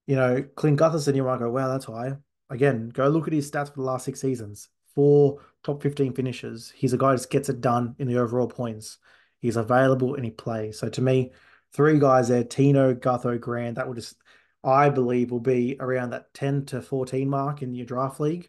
You 0.06 0.16
know, 0.16 0.42
Clint 0.56 0.78
Gutherson, 0.78 1.16
you 1.16 1.24
might 1.24 1.38
go, 1.38 1.50
wow, 1.50 1.68
that's 1.68 1.84
high. 1.84 2.16
Again, 2.50 2.88
go 2.88 3.08
look 3.08 3.26
at 3.26 3.34
his 3.34 3.50
stats 3.50 3.68
for 3.68 3.76
the 3.76 3.82
last 3.82 4.06
six 4.06 4.20
seasons. 4.20 4.68
Four 4.94 5.40
top 5.62 5.82
15 5.82 6.14
finishes. 6.14 6.72
He's 6.74 6.94
a 6.94 6.98
guy 6.98 7.14
that 7.14 7.30
gets 7.30 7.50
it 7.50 7.60
done 7.60 7.94
in 7.98 8.08
the 8.08 8.18
overall 8.18 8.48
points. 8.48 8.98
He's 9.38 9.56
available 9.56 10.14
and 10.14 10.24
he 10.24 10.30
plays. 10.30 10.78
So 10.78 10.88
to 10.88 11.02
me, 11.02 11.32
three 11.72 11.98
guys 11.98 12.28
there, 12.28 12.44
Tino, 12.44 12.94
Gutho, 12.94 13.38
Grant, 13.40 13.76
that 13.76 13.86
will 13.86 13.94
just, 13.94 14.16
I 14.64 14.88
believe, 14.88 15.30
will 15.30 15.40
be 15.40 15.76
around 15.80 16.10
that 16.10 16.32
10 16.34 16.66
to 16.66 16.82
14 16.82 17.28
mark 17.28 17.62
in 17.62 17.74
your 17.74 17.86
draft 17.86 18.20
league. 18.20 18.48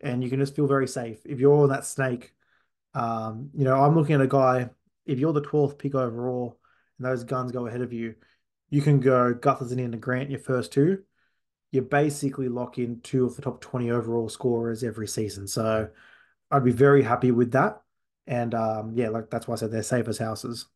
And 0.00 0.22
you 0.22 0.28
can 0.28 0.40
just 0.40 0.54
feel 0.54 0.66
very 0.66 0.88
safe. 0.88 1.20
If 1.24 1.40
you're 1.40 1.62
on 1.62 1.70
that 1.70 1.86
snake, 1.86 2.34
um, 2.94 3.50
you 3.54 3.64
know, 3.64 3.76
I'm 3.76 3.94
looking 3.94 4.14
at 4.14 4.20
a 4.20 4.26
guy, 4.26 4.70
if 5.04 5.18
you're 5.18 5.32
the 5.32 5.42
12th 5.42 5.78
pick 5.78 5.94
overall 5.94 6.58
and 6.98 7.06
those 7.06 7.24
guns 7.24 7.52
go 7.52 7.66
ahead 7.66 7.80
of 7.80 7.92
you, 7.92 8.14
you 8.70 8.82
can 8.82 9.00
go 9.00 9.34
Gutherson 9.34 9.72
and 9.72 9.80
into 9.80 9.98
Grant 9.98 10.30
your 10.30 10.40
first 10.40 10.72
two. 10.72 11.02
You 11.72 11.82
basically 11.82 12.48
lock 12.48 12.78
in 12.78 13.00
two 13.00 13.24
of 13.24 13.36
the 13.36 13.42
top 13.42 13.60
20 13.60 13.90
overall 13.90 14.28
scorers 14.28 14.82
every 14.82 15.08
season. 15.08 15.46
So 15.46 15.88
I'd 16.50 16.64
be 16.64 16.72
very 16.72 17.02
happy 17.02 17.30
with 17.30 17.52
that. 17.52 17.80
And 18.26 18.54
um, 18.54 18.92
yeah, 18.94 19.10
like 19.10 19.30
that's 19.30 19.46
why 19.46 19.54
I 19.54 19.56
said 19.56 19.70
they're 19.70 19.82
safe 19.82 20.08
as 20.08 20.18
houses. 20.18 20.66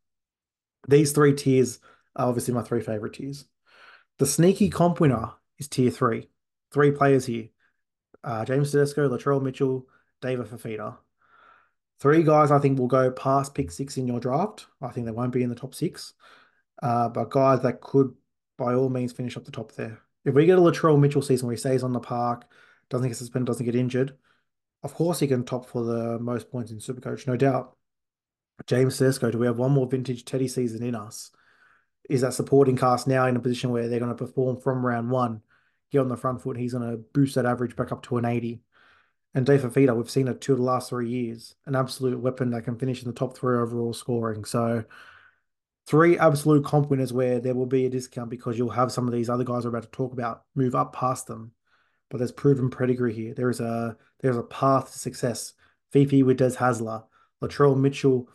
These 0.89 1.13
three 1.13 1.35
tiers 1.35 1.81
are 2.17 2.29
obviously 2.29 2.55
my 2.55 2.63
three 2.63 2.81
favorite 2.81 3.15
tiers. 3.15 3.45
The 4.19 4.27
sneaky 4.27 4.69
comp 4.69 5.01
winner 5.01 5.33
is 5.59 5.69
tier 5.69 5.91
three. 5.91 6.29
Three 6.73 6.91
players 6.91 7.27
here. 7.27 7.49
Uh, 8.23 8.45
James 8.45 8.71
Tedesco, 8.71 9.09
Latrell 9.09 9.43
Mitchell, 9.43 9.87
David 10.21 10.47
Fifita. 10.47 10.97
Three 12.01 12.23
guys 12.23 12.51
I 12.51 12.59
think 12.59 12.79
will 12.79 12.87
go 12.87 13.11
past 13.11 13.55
pick 13.55 13.71
six 13.71 13.97
in 13.97 14.07
your 14.07 14.21
draft. 14.21 14.67
I 14.81 14.89
think 14.89 15.07
they 15.07 15.13
won't 15.13 15.33
be 15.33 15.43
in 15.43 15.49
the 15.49 15.55
top 15.55 15.75
six. 15.75 16.15
Uh, 16.83 17.09
but 17.09 17.31
guys 17.31 17.61
that 17.63 17.81
could, 17.81 18.15
by 18.57 18.75
all 18.75 18.89
means, 18.89 19.13
finish 19.13 19.37
up 19.37 19.45
the 19.45 19.51
top 19.51 19.73
there. 19.73 20.01
If 20.25 20.35
we 20.35 20.47
get 20.47 20.59
a 20.59 20.63
Latrell 20.63 20.99
Mitchell 20.99 21.23
season 21.23 21.47
where 21.47 21.55
he 21.55 21.61
stays 21.61 21.83
on 21.83 21.93
the 21.93 22.01
park, 22.01 22.45
doesn't 22.89 23.09
get 23.09 23.17
suspended, 23.17 23.47
doesn't 23.47 23.67
get 23.67 23.75
injured, 23.75 24.17
of 24.83 24.95
course 24.95 25.21
he 25.21 25.27
can 25.27 25.45
top 25.45 25.67
for 25.67 25.85
the 25.85 26.19
most 26.19 26.51
points 26.51 26.71
in 26.71 26.79
Supercoach, 26.79 27.27
no 27.27 27.37
doubt. 27.37 27.77
James 28.67 28.99
Tedesco, 28.99 29.31
do 29.31 29.39
we 29.39 29.47
have 29.47 29.59
one 29.59 29.73
more 29.73 29.87
vintage 29.87 30.25
Teddy 30.25 30.49
season 30.49 30.83
in 30.83 30.95
us? 30.95 31.31
Is 32.09 32.23
that 32.23 32.35
supporting 32.35 32.77
cast 32.77 33.07
now 33.07 33.27
in 33.27 33.37
a 33.37 33.41
position 33.41 33.71
where 33.71 33.89
they're 33.89 34.01
going 34.01 34.15
to 34.15 34.25
perform 34.27 34.57
from 34.57 34.85
round 34.85 35.11
one, 35.11 35.43
get 35.91 36.01
on 36.01 36.09
the 36.09 36.17
front 36.17 36.43
foot, 36.43 36.57
he's 36.57 36.73
going 36.73 36.91
to 36.91 36.97
boost 36.97 37.37
that 37.37 37.47
average 37.47 37.77
back 37.77 37.93
up 37.93 38.03
to 38.05 38.19
an 38.19 38.25
80. 38.25 38.63
And 39.35 39.47
Dave 39.47 39.63
Fifita, 39.63 39.97
we've 39.97 40.11
seen 40.11 40.27
it 40.27 40.41
two 40.41 40.53
of 40.53 40.59
the 40.59 40.65
last 40.65 40.89
three 40.89 41.09
years, 41.09 41.55
an 41.67 41.77
absolute 41.77 42.19
weapon 42.19 42.51
that 42.51 42.65
can 42.65 42.77
finish 42.77 43.03
in 43.03 43.09
the 43.09 43.15
top 43.15 43.37
three 43.37 43.57
overall 43.57 43.93
scoring. 43.93 44.45
So 44.45 44.85
three 45.87 46.19
absolute 46.19 46.65
comp 46.65 46.91
winners 46.91 47.13
where 47.13 47.39
there 47.39 47.55
will 47.55 47.67
be 47.67 47.87
a 47.87 47.91
discount 47.91 48.31
because 48.31 48.59
you'll 48.59 48.71
have 48.71 48.91
some 48.91 49.07
of 49.07 49.13
these 49.13 49.31
other 49.31 49.45
guys 49.45 49.65
we're 49.65 49.71
about 49.71 49.85
to 49.85 49.89
talk 49.91 50.13
about 50.13 50.45
move 50.55 50.75
up 50.75 50.95
past 50.95 51.29
them. 51.29 51.53
But 52.11 52.19
there's 52.19 52.33
proven 52.33 52.71
pedigree 52.71 53.15
here. 53.15 53.35
There 53.35 53.51
is 53.51 53.61
a 53.61 53.97
there's 54.21 54.37
a 54.37 54.43
path 54.43 54.93
to 54.93 54.99
success. 54.99 55.53
Fifi 55.93 56.25
with 56.25 56.39
Des 56.39 56.51
Hasler, 56.51 57.05
Latrell 57.41 57.79
Mitchell 57.79 58.29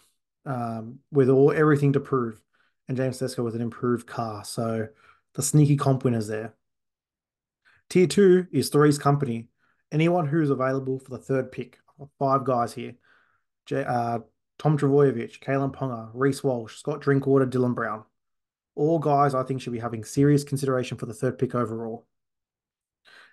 um, 0.45 0.99
with 1.11 1.29
all 1.29 1.51
everything 1.51 1.93
to 1.93 1.99
prove, 1.99 2.41
and 2.87 2.97
James 2.97 3.17
Tedesco 3.17 3.43
with 3.43 3.55
an 3.55 3.61
improved 3.61 4.07
car. 4.07 4.43
So 4.45 4.87
the 5.33 5.41
sneaky 5.41 5.77
comp 5.77 6.03
winners 6.03 6.27
there. 6.27 6.53
Tier 7.89 8.07
two 8.07 8.47
is 8.51 8.69
Three's 8.69 8.97
Company. 8.97 9.49
Anyone 9.91 10.27
who's 10.27 10.49
available 10.49 10.99
for 10.99 11.11
the 11.11 11.17
third 11.17 11.51
pick. 11.51 11.79
Five 12.19 12.43
guys 12.43 12.73
here. 12.73 12.95
J, 13.65 13.83
uh, 13.83 14.19
Tom 14.57 14.77
Trbojevic, 14.77 15.39
Kalyn 15.39 15.73
Ponga, 15.73 16.09
Reece 16.13 16.43
Walsh, 16.43 16.77
Scott 16.77 17.01
Drinkwater, 17.01 17.45
Dylan 17.45 17.75
Brown. 17.75 18.03
All 18.75 18.99
guys 18.99 19.33
I 19.33 19.43
think 19.43 19.61
should 19.61 19.73
be 19.73 19.79
having 19.79 20.03
serious 20.03 20.43
consideration 20.43 20.97
for 20.97 21.05
the 21.05 21.13
third 21.13 21.37
pick 21.37 21.55
overall. 21.55 22.05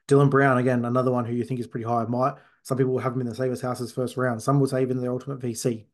Dylan 0.09 0.31
Brown, 0.31 0.59
again, 0.59 0.85
another 0.85 1.11
one 1.11 1.25
who 1.25 1.35
you 1.35 1.45
think 1.45 1.61
is 1.61 1.67
pretty 1.67 1.87
high. 1.87 2.05
Might 2.05 2.35
some 2.63 2.79
people 2.79 2.93
will 2.93 3.01
have 3.01 3.13
him 3.13 3.21
in 3.21 3.27
the 3.27 3.35
Savers 3.35 3.61
Houses 3.61 3.93
first 3.93 4.17
round. 4.17 4.43
Some 4.43 4.61
will 4.61 4.69
say 4.69 4.83
even 4.83 5.01
the 5.01 5.11
ultimate 5.11 5.41
VC. 5.41 5.87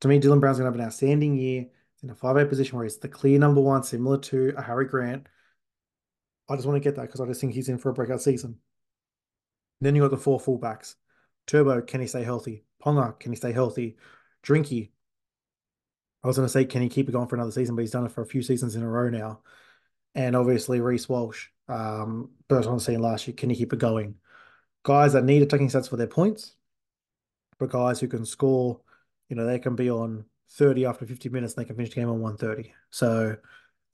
To 0.00 0.08
me, 0.08 0.20
Dylan 0.20 0.40
Brown's 0.40 0.58
gonna 0.58 0.70
have 0.70 0.78
an 0.78 0.84
outstanding 0.84 1.36
year 1.36 1.66
in 2.02 2.10
a 2.10 2.14
5A 2.14 2.48
position 2.48 2.76
where 2.76 2.84
he's 2.84 2.98
the 2.98 3.08
clear 3.08 3.38
number 3.38 3.60
one, 3.60 3.82
similar 3.82 4.18
to 4.18 4.52
a 4.56 4.62
Harry 4.62 4.86
Grant. 4.86 5.26
I 6.48 6.56
just 6.56 6.66
want 6.66 6.76
to 6.76 6.86
get 6.86 6.96
that 6.96 7.06
because 7.06 7.20
I 7.20 7.26
just 7.26 7.40
think 7.40 7.54
he's 7.54 7.70
in 7.70 7.78
for 7.78 7.88
a 7.88 7.94
breakout 7.94 8.20
season. 8.20 8.50
And 9.80 9.86
then 9.86 9.94
you 9.94 10.02
got 10.02 10.10
the 10.10 10.18
four 10.18 10.38
fullbacks. 10.38 10.94
Turbo, 11.46 11.80
can 11.80 12.00
he 12.00 12.06
stay 12.06 12.22
healthy? 12.22 12.64
Ponga, 12.84 13.18
can 13.18 13.32
he 13.32 13.36
stay 13.36 13.52
healthy? 13.52 13.96
Drinky. 14.42 14.90
I 16.22 16.26
was 16.26 16.36
going 16.36 16.46
to 16.46 16.52
say, 16.52 16.64
can 16.64 16.82
he 16.82 16.88
keep 16.88 17.08
it 17.08 17.12
going 17.12 17.28
for 17.28 17.36
another 17.36 17.50
season? 17.50 17.74
But 17.74 17.82
he's 17.82 17.90
done 17.90 18.06
it 18.06 18.12
for 18.12 18.22
a 18.22 18.26
few 18.26 18.42
seasons 18.42 18.76
in 18.76 18.82
a 18.82 18.88
row 18.88 19.10
now. 19.10 19.40
And 20.14 20.36
obviously, 20.36 20.80
Reece 20.80 21.08
Walsh, 21.08 21.48
um, 21.68 22.30
burst 22.48 22.68
on 22.68 22.76
the 22.76 22.80
scene 22.80 23.00
last 23.00 23.26
year. 23.26 23.34
Can 23.34 23.50
he 23.50 23.56
keep 23.56 23.72
it 23.72 23.78
going? 23.78 24.14
Guys 24.84 25.14
that 25.14 25.24
need 25.24 25.42
attacking 25.42 25.70
sets 25.70 25.88
for 25.88 25.96
their 25.96 26.06
points, 26.06 26.54
but 27.58 27.70
guys 27.70 28.00
who 28.00 28.06
can 28.06 28.24
score, 28.24 28.80
you 29.28 29.36
know, 29.36 29.46
they 29.46 29.58
can 29.58 29.76
be 29.76 29.90
on 29.90 30.24
30 30.50 30.86
after 30.86 31.06
50 31.06 31.28
minutes 31.28 31.54
and 31.54 31.64
they 31.64 31.66
can 31.66 31.76
finish 31.76 31.90
the 31.90 32.00
game 32.00 32.08
on 32.08 32.20
130. 32.20 32.72
So, 32.90 33.36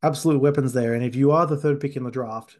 absolute 0.03 0.41
weapons 0.41 0.73
there. 0.73 0.95
And 0.95 1.05
if 1.05 1.15
you 1.15 1.31
are 1.33 1.47
the 1.47 1.57
third 1.57 1.81
pick 1.81 1.97
in 1.97 2.05
the 2.05 2.11
draft, 2.11 2.59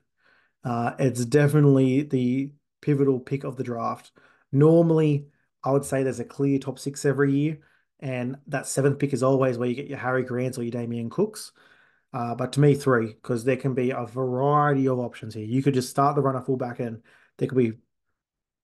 uh, 0.65 0.93
it's 0.99 1.25
definitely 1.25 2.03
the 2.03 2.53
pivotal 2.81 3.21
pick 3.21 3.45
of 3.45 3.57
the 3.57 3.65
draft. 3.65 4.13
Normally, 4.53 5.27
I 5.63 5.73
would 5.73 5.85
say 5.85 6.03
there's 6.03 6.21
a 6.21 6.25
clear 6.25 6.59
top 6.59 6.79
six 6.79 7.05
every 7.05 7.33
year. 7.33 7.59
And 8.01 8.37
that 8.47 8.67
seventh 8.67 8.99
pick 8.99 9.13
is 9.13 9.23
always 9.23 9.59
where 9.59 9.69
you 9.69 9.75
get 9.75 9.89
your 9.89 9.99
Harry 9.99 10.23
Grants 10.23 10.59
or 10.59 10.63
your 10.63 10.71
Damien 10.71 11.11
Cooks. 11.11 11.53
Uh, 12.13 12.35
but 12.35 12.53
to 12.53 12.61
me, 12.61 12.75
three, 12.75 13.09
because 13.09 13.45
there 13.45 13.57
can 13.57 13.75
be 13.75 13.91
a 13.91 14.07
variety 14.07 14.89
of 14.89 14.99
options 14.99 15.35
here. 15.35 15.45
You 15.45 15.63
could 15.63 15.75
just 15.75 15.91
start 15.91 16.17
the 16.17 16.23
runner 16.23 16.41
fullback 16.41 16.81
and 16.81 17.03
there 17.37 17.47
could 17.47 17.59
be 17.59 17.75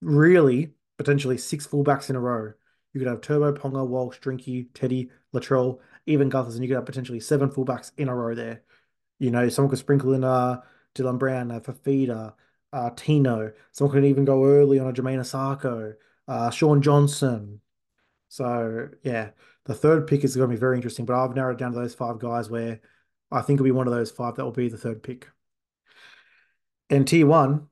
really 0.01 0.73
potentially 0.97 1.37
six 1.37 1.65
fullbacks 1.67 2.09
in 2.09 2.15
a 2.15 2.19
row. 2.19 2.53
You 2.97 3.05
could 3.05 3.11
have 3.11 3.21
Turbo, 3.21 3.53
Ponga, 3.53 3.87
Walsh, 3.87 4.17
Drinky, 4.19 4.69
Teddy, 4.73 5.11
Latrell, 5.35 5.77
even 6.07 6.29
Guthers, 6.29 6.55
and 6.55 6.63
you 6.63 6.67
could 6.67 6.77
have 6.77 6.85
potentially 6.87 7.19
seven 7.19 7.49
fullbacks 7.49 7.91
in 7.97 8.09
a 8.09 8.15
row 8.15 8.33
there. 8.33 8.63
You 9.19 9.29
know, 9.29 9.47
someone 9.49 9.69
could 9.69 9.77
sprinkle 9.77 10.13
in 10.13 10.23
uh, 10.23 10.61
Dylan 10.95 11.19
Brown, 11.19 11.51
uh, 11.51 11.59
Fifita, 11.59 12.33
uh, 12.73 12.89
Tino. 12.95 13.51
Someone 13.71 13.93
could 13.93 14.05
even 14.05 14.25
go 14.25 14.45
early 14.45 14.79
on 14.79 14.87
a 14.87 14.93
Jamayne 14.93 15.19
Isaako, 15.19 15.93
uh, 16.27 16.49
Shaun 16.49 16.81
Johnson, 16.81 17.61
so 18.29 18.89
yeah, 19.03 19.29
the 19.65 19.75
third 19.75 20.07
pick 20.07 20.23
is 20.23 20.35
going 20.35 20.49
to 20.49 20.55
be 20.55 20.59
very 20.59 20.75
interesting. 20.75 21.05
But 21.05 21.23
I've 21.23 21.35
narrowed 21.35 21.59
down 21.59 21.73
to 21.73 21.79
those 21.79 21.93
five 21.93 22.17
guys 22.17 22.49
where 22.49 22.79
I 23.31 23.41
think 23.41 23.57
it'll 23.57 23.65
be 23.65 23.71
one 23.71 23.85
of 23.85 23.93
those 23.93 24.09
five 24.09 24.35
that 24.35 24.43
will 24.43 24.51
be 24.51 24.69
the 24.69 24.77
third 24.77 25.03
pick. 25.03 25.29
In 26.89 27.05
T1, 27.05 27.67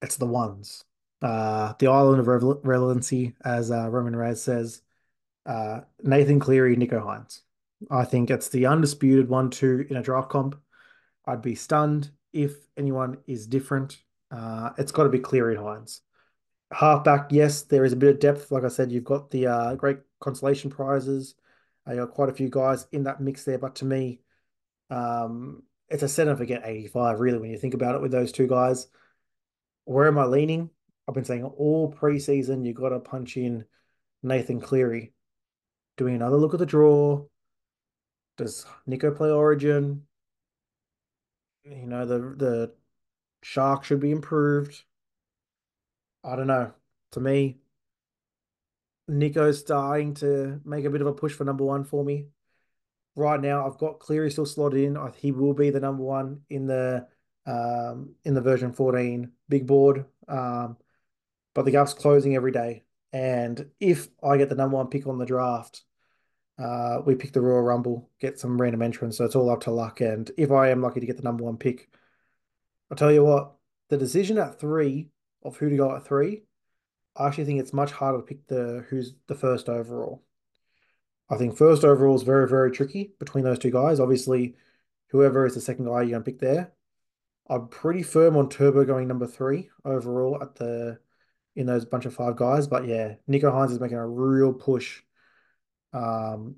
it's 0.00 0.16
the 0.16 0.26
ones. 0.26 0.84
Uh, 1.22 1.74
the 1.78 1.86
island 1.86 2.20
of 2.20 2.26
relevancy, 2.64 3.34
as 3.44 3.70
uh, 3.70 3.88
Roman 3.88 4.16
Raz 4.16 4.42
says, 4.42 4.82
uh, 5.46 5.80
Nathan 6.02 6.40
Cleary, 6.40 6.76
Nicho 6.76 7.02
Hynes. 7.02 7.40
I 7.90 8.04
think 8.04 8.30
it's 8.30 8.48
the 8.48 8.66
undisputed 8.66 9.28
one-two 9.28 9.86
in 9.90 9.96
a 9.96 10.02
draft 10.02 10.30
comp. 10.30 10.58
I'd 11.26 11.42
be 11.42 11.54
stunned 11.54 12.10
if 12.32 12.54
anyone 12.76 13.18
is 13.26 13.46
different. 13.46 13.98
Uh, 14.30 14.70
it's 14.78 14.92
got 14.92 15.04
to 15.04 15.08
be 15.10 15.18
Cleary 15.18 15.56
and 15.56 15.64
Hynes 15.64 16.00
halfback, 16.72 17.32
yes, 17.32 17.62
there 17.62 17.84
is 17.84 17.92
a 17.92 17.96
bit 17.96 18.14
of 18.14 18.20
depth. 18.20 18.50
Like 18.50 18.64
I 18.64 18.68
said, 18.68 18.92
you've 18.92 19.04
got 19.04 19.30
the 19.30 19.46
uh, 19.46 19.74
great 19.74 19.98
consolation 20.20 20.70
prizes. 20.70 21.34
Uh, 21.86 21.92
you 21.92 21.98
got 21.98 22.10
quite 22.10 22.28
a 22.28 22.34
few 22.34 22.48
guys 22.48 22.86
in 22.92 23.04
that 23.04 23.20
mix 23.20 23.44
there. 23.44 23.58
But 23.58 23.76
to 23.76 23.84
me, 23.84 24.20
um, 24.90 25.62
it's 25.88 26.02
a 26.02 26.08
set 26.08 26.28
and 26.28 26.38
forget 26.38 26.62
85, 26.64 27.20
really, 27.20 27.38
when 27.38 27.50
you 27.50 27.58
think 27.58 27.74
about 27.74 27.96
it 27.96 28.02
with 28.02 28.12
those 28.12 28.32
two 28.32 28.46
guys. 28.46 28.86
Where 29.84 30.06
am 30.06 30.18
I 30.18 30.24
leaning? 30.24 30.70
I've 31.08 31.14
been 31.14 31.24
saying 31.24 31.44
all 31.44 31.92
preseason, 31.92 32.64
you 32.64 32.72
got 32.72 32.90
to 32.90 33.00
punch 33.00 33.36
in 33.36 33.64
Nathan 34.22 34.60
Cleary. 34.60 35.12
Doing 35.96 36.14
another 36.16 36.36
look 36.36 36.54
at 36.54 36.60
the 36.60 36.66
draw. 36.66 37.26
Does 38.36 38.64
Nico 38.86 39.10
play 39.10 39.30
Origin? 39.30 40.06
You 41.64 41.86
know, 41.86 42.04
the 42.06 42.18
the 42.36 42.74
Shark 43.42 43.84
should 43.84 44.00
be 44.00 44.10
improved. 44.10 44.84
I 46.24 46.36
don't 46.36 46.46
know. 46.46 46.72
To 47.12 47.20
me, 47.20 47.58
Nicho's 49.08 49.58
starting 49.60 50.14
to 50.14 50.60
make 50.64 50.84
a 50.84 50.90
bit 50.90 51.00
of 51.00 51.06
a 51.06 51.12
push 51.12 51.32
for 51.32 51.44
number 51.44 51.64
one 51.64 51.84
for 51.84 52.04
me. 52.04 52.26
right 53.16 53.40
now 53.40 53.66
I've 53.66 53.78
got 53.78 54.00
Cleary 54.00 54.30
still 54.30 54.46
slotted 54.46 54.80
in. 54.80 54.98
He 55.16 55.32
will 55.32 55.54
be 55.54 55.70
the 55.70 55.80
number 55.80 56.02
one 56.02 56.42
in 56.50 56.66
the 56.66 57.06
um, 57.46 58.14
in 58.24 58.34
the 58.34 58.40
version 58.40 58.72
14 58.72 59.32
big 59.48 59.66
board. 59.66 60.06
Um, 60.28 60.76
but 61.54 61.64
the 61.64 61.70
gap's 61.70 61.94
closing 61.94 62.36
every 62.36 62.52
day. 62.52 62.84
And 63.12 63.70
if 63.80 64.08
I 64.22 64.36
get 64.36 64.48
the 64.48 64.54
number 64.54 64.76
one 64.76 64.88
pick 64.88 65.06
on 65.06 65.18
the 65.18 65.26
draft, 65.26 65.82
uh, 66.58 67.00
we 67.04 67.14
pick 67.14 67.32
the 67.32 67.40
Royal 67.40 67.62
Rumble, 67.62 68.08
get 68.20 68.38
some 68.38 68.60
random 68.60 68.82
entrants. 68.82 69.16
So 69.16 69.24
it's 69.24 69.34
all 69.34 69.50
up 69.50 69.62
to 69.62 69.70
luck. 69.70 70.00
And 70.00 70.30
if 70.36 70.50
I 70.50 70.70
am 70.70 70.82
lucky 70.82 71.00
to 71.00 71.06
get 71.06 71.16
the 71.16 71.22
number 71.22 71.44
one 71.44 71.56
pick, 71.56 71.88
I'll 72.90 72.96
tell 72.96 73.12
you 73.12 73.24
what, 73.24 73.52
the 73.88 73.96
decision 73.96 74.38
at 74.38 74.60
three 74.60 75.08
of 75.42 75.56
who 75.56 75.70
to 75.70 75.76
go 75.76 75.94
at 75.94 76.06
three, 76.06 76.42
I 77.16 77.26
actually 77.26 77.46
think 77.46 77.60
it's 77.60 77.72
much 77.72 77.92
harder 77.92 78.18
to 78.18 78.24
pick 78.24 78.46
the 78.46 78.84
who's 78.88 79.14
the 79.26 79.34
first 79.34 79.68
overall. 79.68 80.22
I 81.28 81.36
think 81.36 81.56
first 81.56 81.84
overall 81.84 82.16
is 82.16 82.22
very, 82.22 82.48
very 82.48 82.70
tricky 82.70 83.12
between 83.18 83.44
those 83.44 83.58
two 83.58 83.70
guys. 83.70 84.00
Obviously, 84.00 84.56
whoever 85.08 85.46
is 85.46 85.54
the 85.54 85.60
second 85.60 85.86
guy 85.86 86.02
you're 86.02 86.10
going 86.10 86.24
to 86.24 86.30
pick 86.30 86.40
there. 86.40 86.72
I'm 87.48 87.68
pretty 87.68 88.02
firm 88.02 88.36
on 88.36 88.48
Turbo 88.48 88.84
going 88.84 89.08
number 89.08 89.26
three 89.26 89.70
overall 89.84 90.38
at 90.42 90.56
the 90.56 90.98
in 91.60 91.66
those 91.66 91.84
bunch 91.84 92.06
of 92.06 92.14
five 92.14 92.36
guys. 92.36 92.66
But 92.66 92.86
yeah, 92.86 93.14
Nicho 93.28 93.52
Hynes 93.52 93.70
is 93.70 93.80
making 93.80 93.98
a 93.98 94.06
real 94.06 94.52
push. 94.52 95.02
Um, 95.92 96.56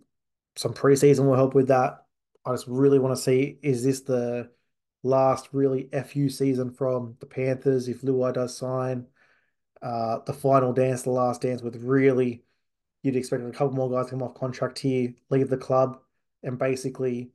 some 0.56 0.74
preseason 0.74 1.26
will 1.26 1.36
help 1.36 1.54
with 1.54 1.68
that. 1.68 2.04
I 2.44 2.52
just 2.52 2.66
really 2.66 2.98
want 2.98 3.16
to 3.16 3.22
see 3.22 3.58
is 3.62 3.84
this 3.84 4.00
the 4.00 4.50
last 5.02 5.48
really 5.52 5.88
FU 5.92 6.28
season 6.28 6.70
from 6.70 7.16
the 7.20 7.26
Panthers 7.26 7.88
if 7.88 8.02
Luai 8.02 8.32
does 8.32 8.56
sign? 8.56 9.06
Uh, 9.80 10.18
the 10.26 10.32
final 10.32 10.72
dance, 10.72 11.02
the 11.02 11.10
last 11.10 11.42
dance 11.42 11.60
with 11.62 11.76
really 11.76 12.44
you'd 13.02 13.16
expect 13.16 13.42
a 13.42 13.50
couple 13.50 13.72
more 13.74 13.90
guys 13.90 14.06
to 14.06 14.10
come 14.12 14.22
off 14.22 14.34
contract 14.34 14.78
here, 14.78 15.12
leave 15.28 15.48
the 15.48 15.56
club, 15.56 15.98
and 16.42 16.58
basically 16.58 17.30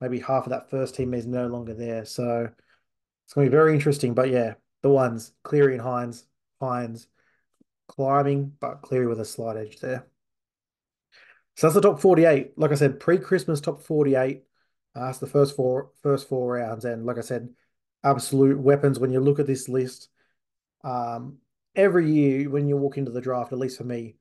maybe 0.00 0.18
half 0.18 0.44
of 0.44 0.50
that 0.50 0.70
first 0.70 0.94
team 0.94 1.12
is 1.14 1.26
no 1.26 1.46
longer 1.46 1.74
there. 1.74 2.04
So 2.04 2.48
it's 3.24 3.34
going 3.34 3.46
to 3.46 3.50
be 3.50 3.56
very 3.56 3.74
interesting. 3.74 4.14
But 4.14 4.30
yeah, 4.30 4.54
the 4.82 4.88
ones 4.88 5.32
Cleary 5.42 5.74
and 5.74 5.82
Hynes, 5.82 6.24
Hynes 6.60 7.06
climbing, 7.88 8.52
but 8.60 8.82
Cleary 8.82 9.06
with 9.06 9.20
a 9.20 9.24
slight 9.24 9.56
edge 9.56 9.80
there. 9.80 10.06
So 11.56 11.66
that's 11.66 11.74
the 11.74 11.80
top 11.80 12.00
48. 12.00 12.56
Like 12.56 12.70
I 12.70 12.74
said, 12.74 13.00
pre-Christmas 13.00 13.60
top 13.60 13.82
48. 13.82 14.42
Uh, 14.94 15.06
that's 15.06 15.18
the 15.18 15.26
first 15.26 15.56
four 15.56 15.90
first 16.02 16.28
four 16.28 16.54
rounds. 16.54 16.84
And 16.84 17.04
like 17.04 17.18
I 17.18 17.22
said, 17.22 17.50
absolute 18.02 18.58
weapons 18.58 18.98
when 18.98 19.10
you 19.10 19.20
look 19.20 19.38
at 19.38 19.46
this 19.46 19.68
list. 19.68 20.08
Um, 20.82 21.38
every 21.76 22.10
year 22.10 22.48
when 22.48 22.68
you 22.68 22.76
walk 22.76 22.96
into 22.96 23.10
the 23.10 23.20
draft, 23.20 23.52
at 23.52 23.58
least 23.58 23.78
for 23.78 23.84
me, 23.84 24.16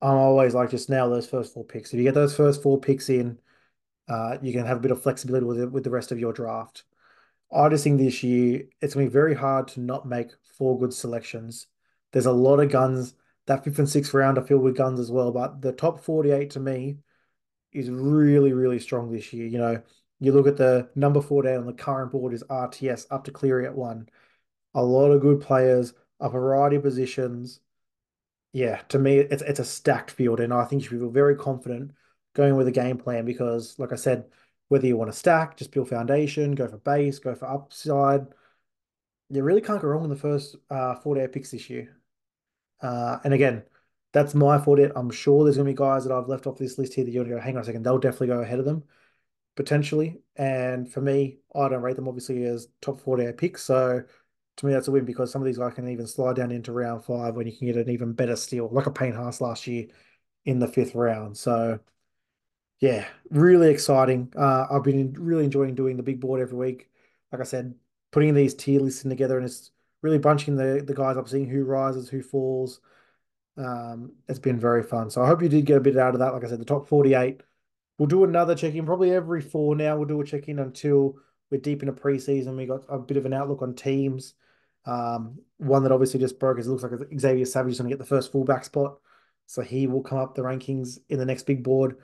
I'm 0.00 0.16
always 0.16 0.54
like 0.54 0.70
just 0.70 0.90
nail 0.90 1.10
those 1.10 1.28
first 1.28 1.52
four 1.52 1.64
picks. 1.64 1.92
If 1.92 1.98
you 1.98 2.04
get 2.04 2.14
those 2.14 2.36
first 2.36 2.62
four 2.62 2.80
picks 2.80 3.08
in, 3.08 3.38
uh, 4.08 4.38
you 4.40 4.52
can 4.52 4.64
have 4.64 4.78
a 4.78 4.80
bit 4.80 4.90
of 4.90 5.02
flexibility 5.02 5.44
with 5.44 5.60
it, 5.60 5.70
with 5.70 5.84
the 5.84 5.90
rest 5.90 6.12
of 6.12 6.18
your 6.18 6.32
draft. 6.32 6.84
I 7.52 7.68
just 7.68 7.84
think 7.84 7.98
this 7.98 8.22
year 8.22 8.62
it's 8.80 8.94
going 8.94 9.06
to 9.06 9.10
be 9.10 9.12
very 9.12 9.34
hard 9.34 9.68
to 9.68 9.80
not 9.80 10.06
make 10.06 10.30
four 10.56 10.78
good 10.78 10.92
selections. 10.92 11.66
There's 12.12 12.26
a 12.26 12.32
lot 12.32 12.60
of 12.60 12.70
guns. 12.70 13.14
That 13.46 13.64
fifth 13.64 13.78
and 13.78 13.88
sixth 13.88 14.14
round 14.14 14.38
are 14.38 14.44
filled 14.44 14.62
with 14.62 14.76
guns 14.76 15.00
as 15.00 15.10
well, 15.10 15.32
but 15.32 15.62
the 15.62 15.72
top 15.72 16.00
48 16.00 16.50
to 16.50 16.60
me 16.60 16.98
is 17.72 17.90
really, 17.90 18.52
really 18.52 18.78
strong 18.78 19.10
this 19.10 19.32
year. 19.32 19.46
You 19.46 19.58
know, 19.58 19.82
you 20.20 20.32
look 20.32 20.46
at 20.46 20.56
the 20.56 20.90
number 20.94 21.20
48 21.20 21.56
on 21.56 21.66
the 21.66 21.72
current 21.72 22.12
board 22.12 22.34
is 22.34 22.44
RTS 22.44 23.06
up 23.10 23.24
to 23.24 23.30
Cleary 23.32 23.66
at 23.66 23.74
one. 23.74 24.08
A 24.74 24.82
lot 24.82 25.10
of 25.10 25.22
good 25.22 25.40
players, 25.40 25.94
a 26.20 26.28
variety 26.28 26.76
of 26.76 26.82
positions 26.82 27.60
yeah, 28.52 28.78
to 28.88 28.98
me, 28.98 29.18
it's 29.18 29.42
it's 29.42 29.60
a 29.60 29.64
stacked 29.64 30.10
field, 30.10 30.40
and 30.40 30.52
I 30.52 30.64
think 30.64 30.82
you 30.82 30.88
should 30.88 30.98
feel 30.98 31.10
very 31.10 31.36
confident 31.36 31.92
going 32.34 32.56
with 32.56 32.68
a 32.68 32.72
game 32.72 32.98
plan 32.98 33.24
because, 33.24 33.78
like 33.78 33.92
I 33.92 33.96
said, 33.96 34.30
whether 34.68 34.86
you 34.86 34.96
want 34.96 35.12
to 35.12 35.18
stack, 35.18 35.56
just 35.56 35.70
build 35.72 35.88
foundation, 35.88 36.54
go 36.54 36.68
for 36.68 36.78
base, 36.78 37.18
go 37.18 37.34
for 37.34 37.46
upside, 37.48 38.26
you 39.30 39.42
really 39.42 39.60
can't 39.60 39.82
go 39.82 39.88
wrong 39.88 40.04
in 40.04 40.10
the 40.10 40.16
first 40.16 40.56
uh, 40.70 40.94
48 40.96 41.32
picks 41.32 41.50
this 41.50 41.68
year. 41.70 41.97
Uh, 42.80 43.18
and 43.24 43.34
again, 43.34 43.62
that's 44.12 44.34
my 44.34 44.58
48. 44.58 44.92
I'm 44.96 45.10
sure 45.10 45.44
there's 45.44 45.56
going 45.56 45.66
to 45.66 45.72
be 45.72 45.76
guys 45.76 46.04
that 46.04 46.14
I've 46.14 46.28
left 46.28 46.46
off 46.46 46.58
this 46.58 46.78
list 46.78 46.94
here 46.94 47.04
that 47.04 47.10
you're 47.10 47.24
going 47.24 47.36
to 47.36 47.40
go, 47.40 47.44
hang 47.44 47.56
on 47.56 47.62
a 47.62 47.64
second, 47.64 47.82
they'll 47.82 47.98
definitely 47.98 48.28
go 48.28 48.40
ahead 48.40 48.58
of 48.58 48.64
them 48.64 48.84
potentially. 49.58 50.20
And 50.36 50.90
for 50.90 51.00
me, 51.00 51.38
I 51.52 51.68
don't 51.68 51.82
rate 51.82 51.96
them 51.96 52.06
obviously 52.06 52.44
as 52.44 52.68
top 52.80 53.00
48 53.00 53.36
picks. 53.36 53.64
So 53.64 54.04
to 54.56 54.66
me, 54.66 54.72
that's 54.72 54.86
a 54.86 54.92
win 54.92 55.04
because 55.04 55.32
some 55.32 55.42
of 55.42 55.46
these 55.46 55.58
guys 55.58 55.74
can 55.74 55.88
even 55.88 56.06
slide 56.06 56.36
down 56.36 56.52
into 56.52 56.72
round 56.72 57.04
five 57.04 57.34
when 57.34 57.48
you 57.48 57.56
can 57.56 57.66
get 57.66 57.76
an 57.76 57.90
even 57.90 58.12
better 58.12 58.36
steal, 58.36 58.68
like 58.70 58.86
a 58.86 58.92
Payne 58.92 59.14
Haas 59.14 59.40
last 59.40 59.66
year 59.66 59.86
in 60.44 60.60
the 60.60 60.68
fifth 60.68 60.94
round. 60.94 61.36
So, 61.36 61.80
yeah, 62.78 63.08
really 63.30 63.70
exciting. 63.70 64.32
Uh, 64.36 64.66
I've 64.70 64.84
been 64.84 65.12
really 65.14 65.44
enjoying 65.44 65.74
doing 65.74 65.96
the 65.96 66.04
big 66.04 66.20
board 66.20 66.40
every 66.40 66.56
week. 66.56 66.88
Like 67.32 67.40
I 67.40 67.44
said, 67.44 67.74
putting 68.12 68.34
these 68.34 68.54
tier 68.54 68.80
lists 68.80 69.02
in 69.02 69.10
together 69.10 69.38
and 69.38 69.46
it's 69.46 69.72
really 70.02 70.18
bunching 70.18 70.56
the, 70.56 70.82
the 70.86 70.94
guys 70.94 71.16
up, 71.16 71.28
seeing 71.28 71.48
who 71.48 71.64
rises, 71.64 72.08
who 72.08 72.22
falls. 72.22 72.80
Um, 73.56 74.12
it's 74.28 74.38
been 74.38 74.58
very 74.58 74.82
fun. 74.82 75.10
So 75.10 75.22
I 75.22 75.26
hope 75.26 75.42
you 75.42 75.48
did 75.48 75.66
get 75.66 75.78
a 75.78 75.80
bit 75.80 75.96
out 75.96 76.14
of 76.14 76.20
that. 76.20 76.32
Like 76.32 76.44
I 76.44 76.48
said, 76.48 76.60
the 76.60 76.64
top 76.64 76.86
48. 76.86 77.42
We'll 77.98 78.06
do 78.06 78.24
another 78.24 78.54
check 78.54 78.74
in 78.74 78.86
probably 78.86 79.12
every 79.12 79.40
four 79.40 79.74
now. 79.74 79.96
We'll 79.96 80.06
do 80.06 80.20
a 80.20 80.24
check 80.24 80.48
in 80.48 80.60
until 80.60 81.16
we're 81.50 81.60
deep 81.60 81.82
in 81.82 81.88
into 81.88 82.00
preseason. 82.00 82.56
We 82.56 82.66
got 82.66 82.84
a 82.88 82.98
bit 82.98 83.16
of 83.16 83.26
an 83.26 83.32
outlook 83.32 83.62
on 83.62 83.74
teams. 83.74 84.34
Um, 84.84 85.40
one 85.58 85.82
that 85.82 85.92
obviously 85.92 86.20
just 86.20 86.38
broke 86.38 86.58
is 86.58 86.66
it 86.66 86.70
looks 86.70 86.84
like 86.84 87.18
Xavier 87.18 87.44
Savage 87.44 87.72
is 87.72 87.78
going 87.78 87.90
to 87.90 87.94
get 87.94 87.98
the 87.98 88.08
first 88.08 88.30
fullback 88.30 88.64
spot. 88.64 88.98
So 89.46 89.62
he 89.62 89.86
will 89.86 90.02
come 90.02 90.18
up 90.18 90.34
the 90.34 90.42
rankings 90.42 90.98
in 91.08 91.18
the 91.18 91.26
next 91.26 91.44
big 91.44 91.64
board. 91.64 91.96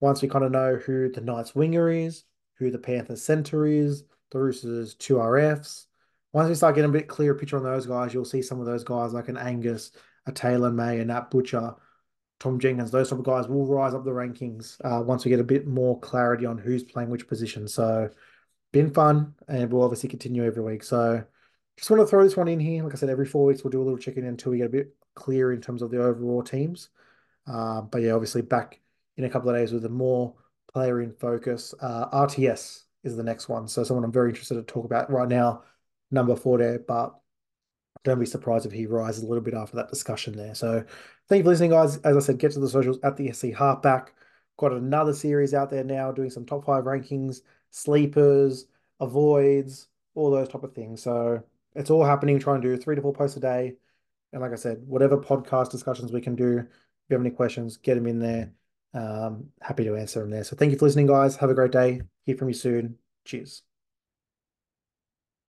Once 0.00 0.20
we 0.20 0.28
kind 0.28 0.44
of 0.44 0.52
know 0.52 0.76
who 0.76 1.10
the 1.10 1.20
Knights 1.20 1.54
winger 1.54 1.88
is, 1.88 2.24
who 2.58 2.70
the 2.70 2.78
Panthers 2.78 3.22
center 3.22 3.66
is, 3.66 4.04
the 4.30 4.38
Roosters 4.38 4.94
two 4.94 5.14
RFs. 5.14 5.86
Once 6.34 6.48
we 6.48 6.54
start 6.56 6.74
getting 6.74 6.90
a 6.90 6.92
bit 6.92 7.06
clearer 7.06 7.34
picture 7.34 7.56
on 7.56 7.62
those 7.62 7.86
guys, 7.86 8.12
you'll 8.12 8.24
see 8.24 8.42
some 8.42 8.58
of 8.58 8.66
those 8.66 8.82
guys 8.82 9.12
like 9.12 9.28
an 9.28 9.38
Angus, 9.38 9.92
a 10.26 10.32
Taylor 10.32 10.68
May, 10.70 10.98
a 10.98 11.04
Nat 11.04 11.30
Butcher, 11.30 11.76
Tom 12.40 12.58
Jenkins, 12.58 12.90
those 12.90 13.08
type 13.08 13.20
of 13.20 13.24
guys 13.24 13.46
will 13.46 13.66
rise 13.66 13.94
up 13.94 14.04
the 14.04 14.10
rankings 14.10 14.76
uh, 14.84 15.00
once 15.00 15.24
we 15.24 15.28
get 15.28 15.38
a 15.38 15.44
bit 15.44 15.64
more 15.64 15.98
clarity 16.00 16.44
on 16.44 16.58
who's 16.58 16.82
playing 16.82 17.08
which 17.08 17.28
position. 17.28 17.68
So, 17.68 18.10
been 18.72 18.90
fun, 18.90 19.34
and 19.46 19.72
we'll 19.72 19.84
obviously 19.84 20.08
continue 20.08 20.44
every 20.44 20.60
week. 20.60 20.82
So, 20.82 21.22
just 21.76 21.88
want 21.88 22.00
to 22.02 22.06
throw 22.06 22.24
this 22.24 22.36
one 22.36 22.48
in 22.48 22.58
here. 22.58 22.82
Like 22.82 22.94
I 22.94 22.96
said, 22.96 23.10
every 23.10 23.26
four 23.26 23.46
weeks 23.46 23.62
we'll 23.62 23.70
do 23.70 23.80
a 23.80 23.84
little 23.84 23.96
check-in 23.96 24.24
until 24.24 24.50
we 24.50 24.58
get 24.58 24.66
a 24.66 24.70
bit 24.70 24.92
clear 25.14 25.52
in 25.52 25.60
terms 25.60 25.82
of 25.82 25.92
the 25.92 26.02
overall 26.02 26.42
teams. 26.42 26.88
Uh, 27.46 27.80
but 27.82 28.02
yeah, 28.02 28.12
obviously 28.12 28.42
back 28.42 28.80
in 29.16 29.24
a 29.24 29.30
couple 29.30 29.50
of 29.50 29.56
days 29.56 29.72
with 29.72 29.84
a 29.84 29.88
more 29.88 30.34
player 30.72 31.00
in 31.00 31.12
focus. 31.12 31.74
Uh, 31.80 32.08
RTS 32.10 32.82
is 33.04 33.16
the 33.16 33.22
next 33.22 33.48
one. 33.48 33.68
So 33.68 33.84
someone 33.84 34.04
I'm 34.04 34.12
very 34.12 34.30
interested 34.30 34.54
to 34.54 34.62
talk 34.62 34.84
about 34.84 35.10
right 35.12 35.28
now, 35.28 35.62
number 36.10 36.36
four 36.36 36.58
there, 36.58 36.78
but 36.78 37.14
don't 38.04 38.20
be 38.20 38.26
surprised 38.26 38.66
if 38.66 38.72
he 38.72 38.86
rises 38.86 39.22
a 39.22 39.26
little 39.26 39.42
bit 39.42 39.54
after 39.54 39.76
that 39.76 39.88
discussion 39.88 40.36
there. 40.36 40.54
So 40.54 40.84
thank 41.28 41.38
you 41.38 41.44
for 41.44 41.50
listening, 41.50 41.70
guys. 41.70 41.96
As 41.98 42.16
I 42.16 42.20
said, 42.20 42.38
get 42.38 42.52
to 42.52 42.60
the 42.60 42.68
socials 42.68 42.98
at 43.02 43.16
the 43.16 43.32
SC 43.32 43.46
Halfback. 43.46 44.12
Got 44.58 44.72
another 44.72 45.14
series 45.14 45.54
out 45.54 45.70
there 45.70 45.84
now 45.84 46.12
doing 46.12 46.30
some 46.30 46.44
top 46.44 46.64
five 46.64 46.84
rankings, 46.84 47.40
sleepers, 47.70 48.66
avoids, 49.00 49.88
all 50.14 50.30
those 50.30 50.48
type 50.48 50.62
of 50.62 50.74
things. 50.74 51.02
So 51.02 51.42
it's 51.74 51.90
all 51.90 52.04
happening. 52.04 52.38
Trying 52.38 52.60
to 52.62 52.68
do 52.68 52.76
three 52.76 52.94
to 52.94 53.02
four 53.02 53.12
posts 53.12 53.36
a 53.36 53.40
day. 53.40 53.74
And 54.32 54.42
like 54.42 54.52
I 54.52 54.56
said, 54.56 54.82
whatever 54.86 55.16
podcast 55.16 55.70
discussions 55.70 56.12
we 56.12 56.20
can 56.20 56.36
do, 56.36 56.58
if 56.58 56.66
you 57.08 57.14
have 57.14 57.20
any 57.20 57.30
questions, 57.30 57.76
get 57.76 57.94
them 57.94 58.06
in 58.06 58.18
there. 58.18 58.52
Um, 58.92 59.48
happy 59.60 59.84
to 59.84 59.96
answer 59.96 60.20
them 60.20 60.30
there. 60.30 60.44
So 60.44 60.56
thank 60.56 60.72
you 60.72 60.78
for 60.78 60.84
listening, 60.84 61.06
guys. 61.06 61.36
Have 61.36 61.50
a 61.50 61.54
great 61.54 61.72
day. 61.72 62.02
Hear 62.26 62.36
from 62.36 62.48
you 62.48 62.54
soon. 62.54 62.96
Cheers. 63.24 63.62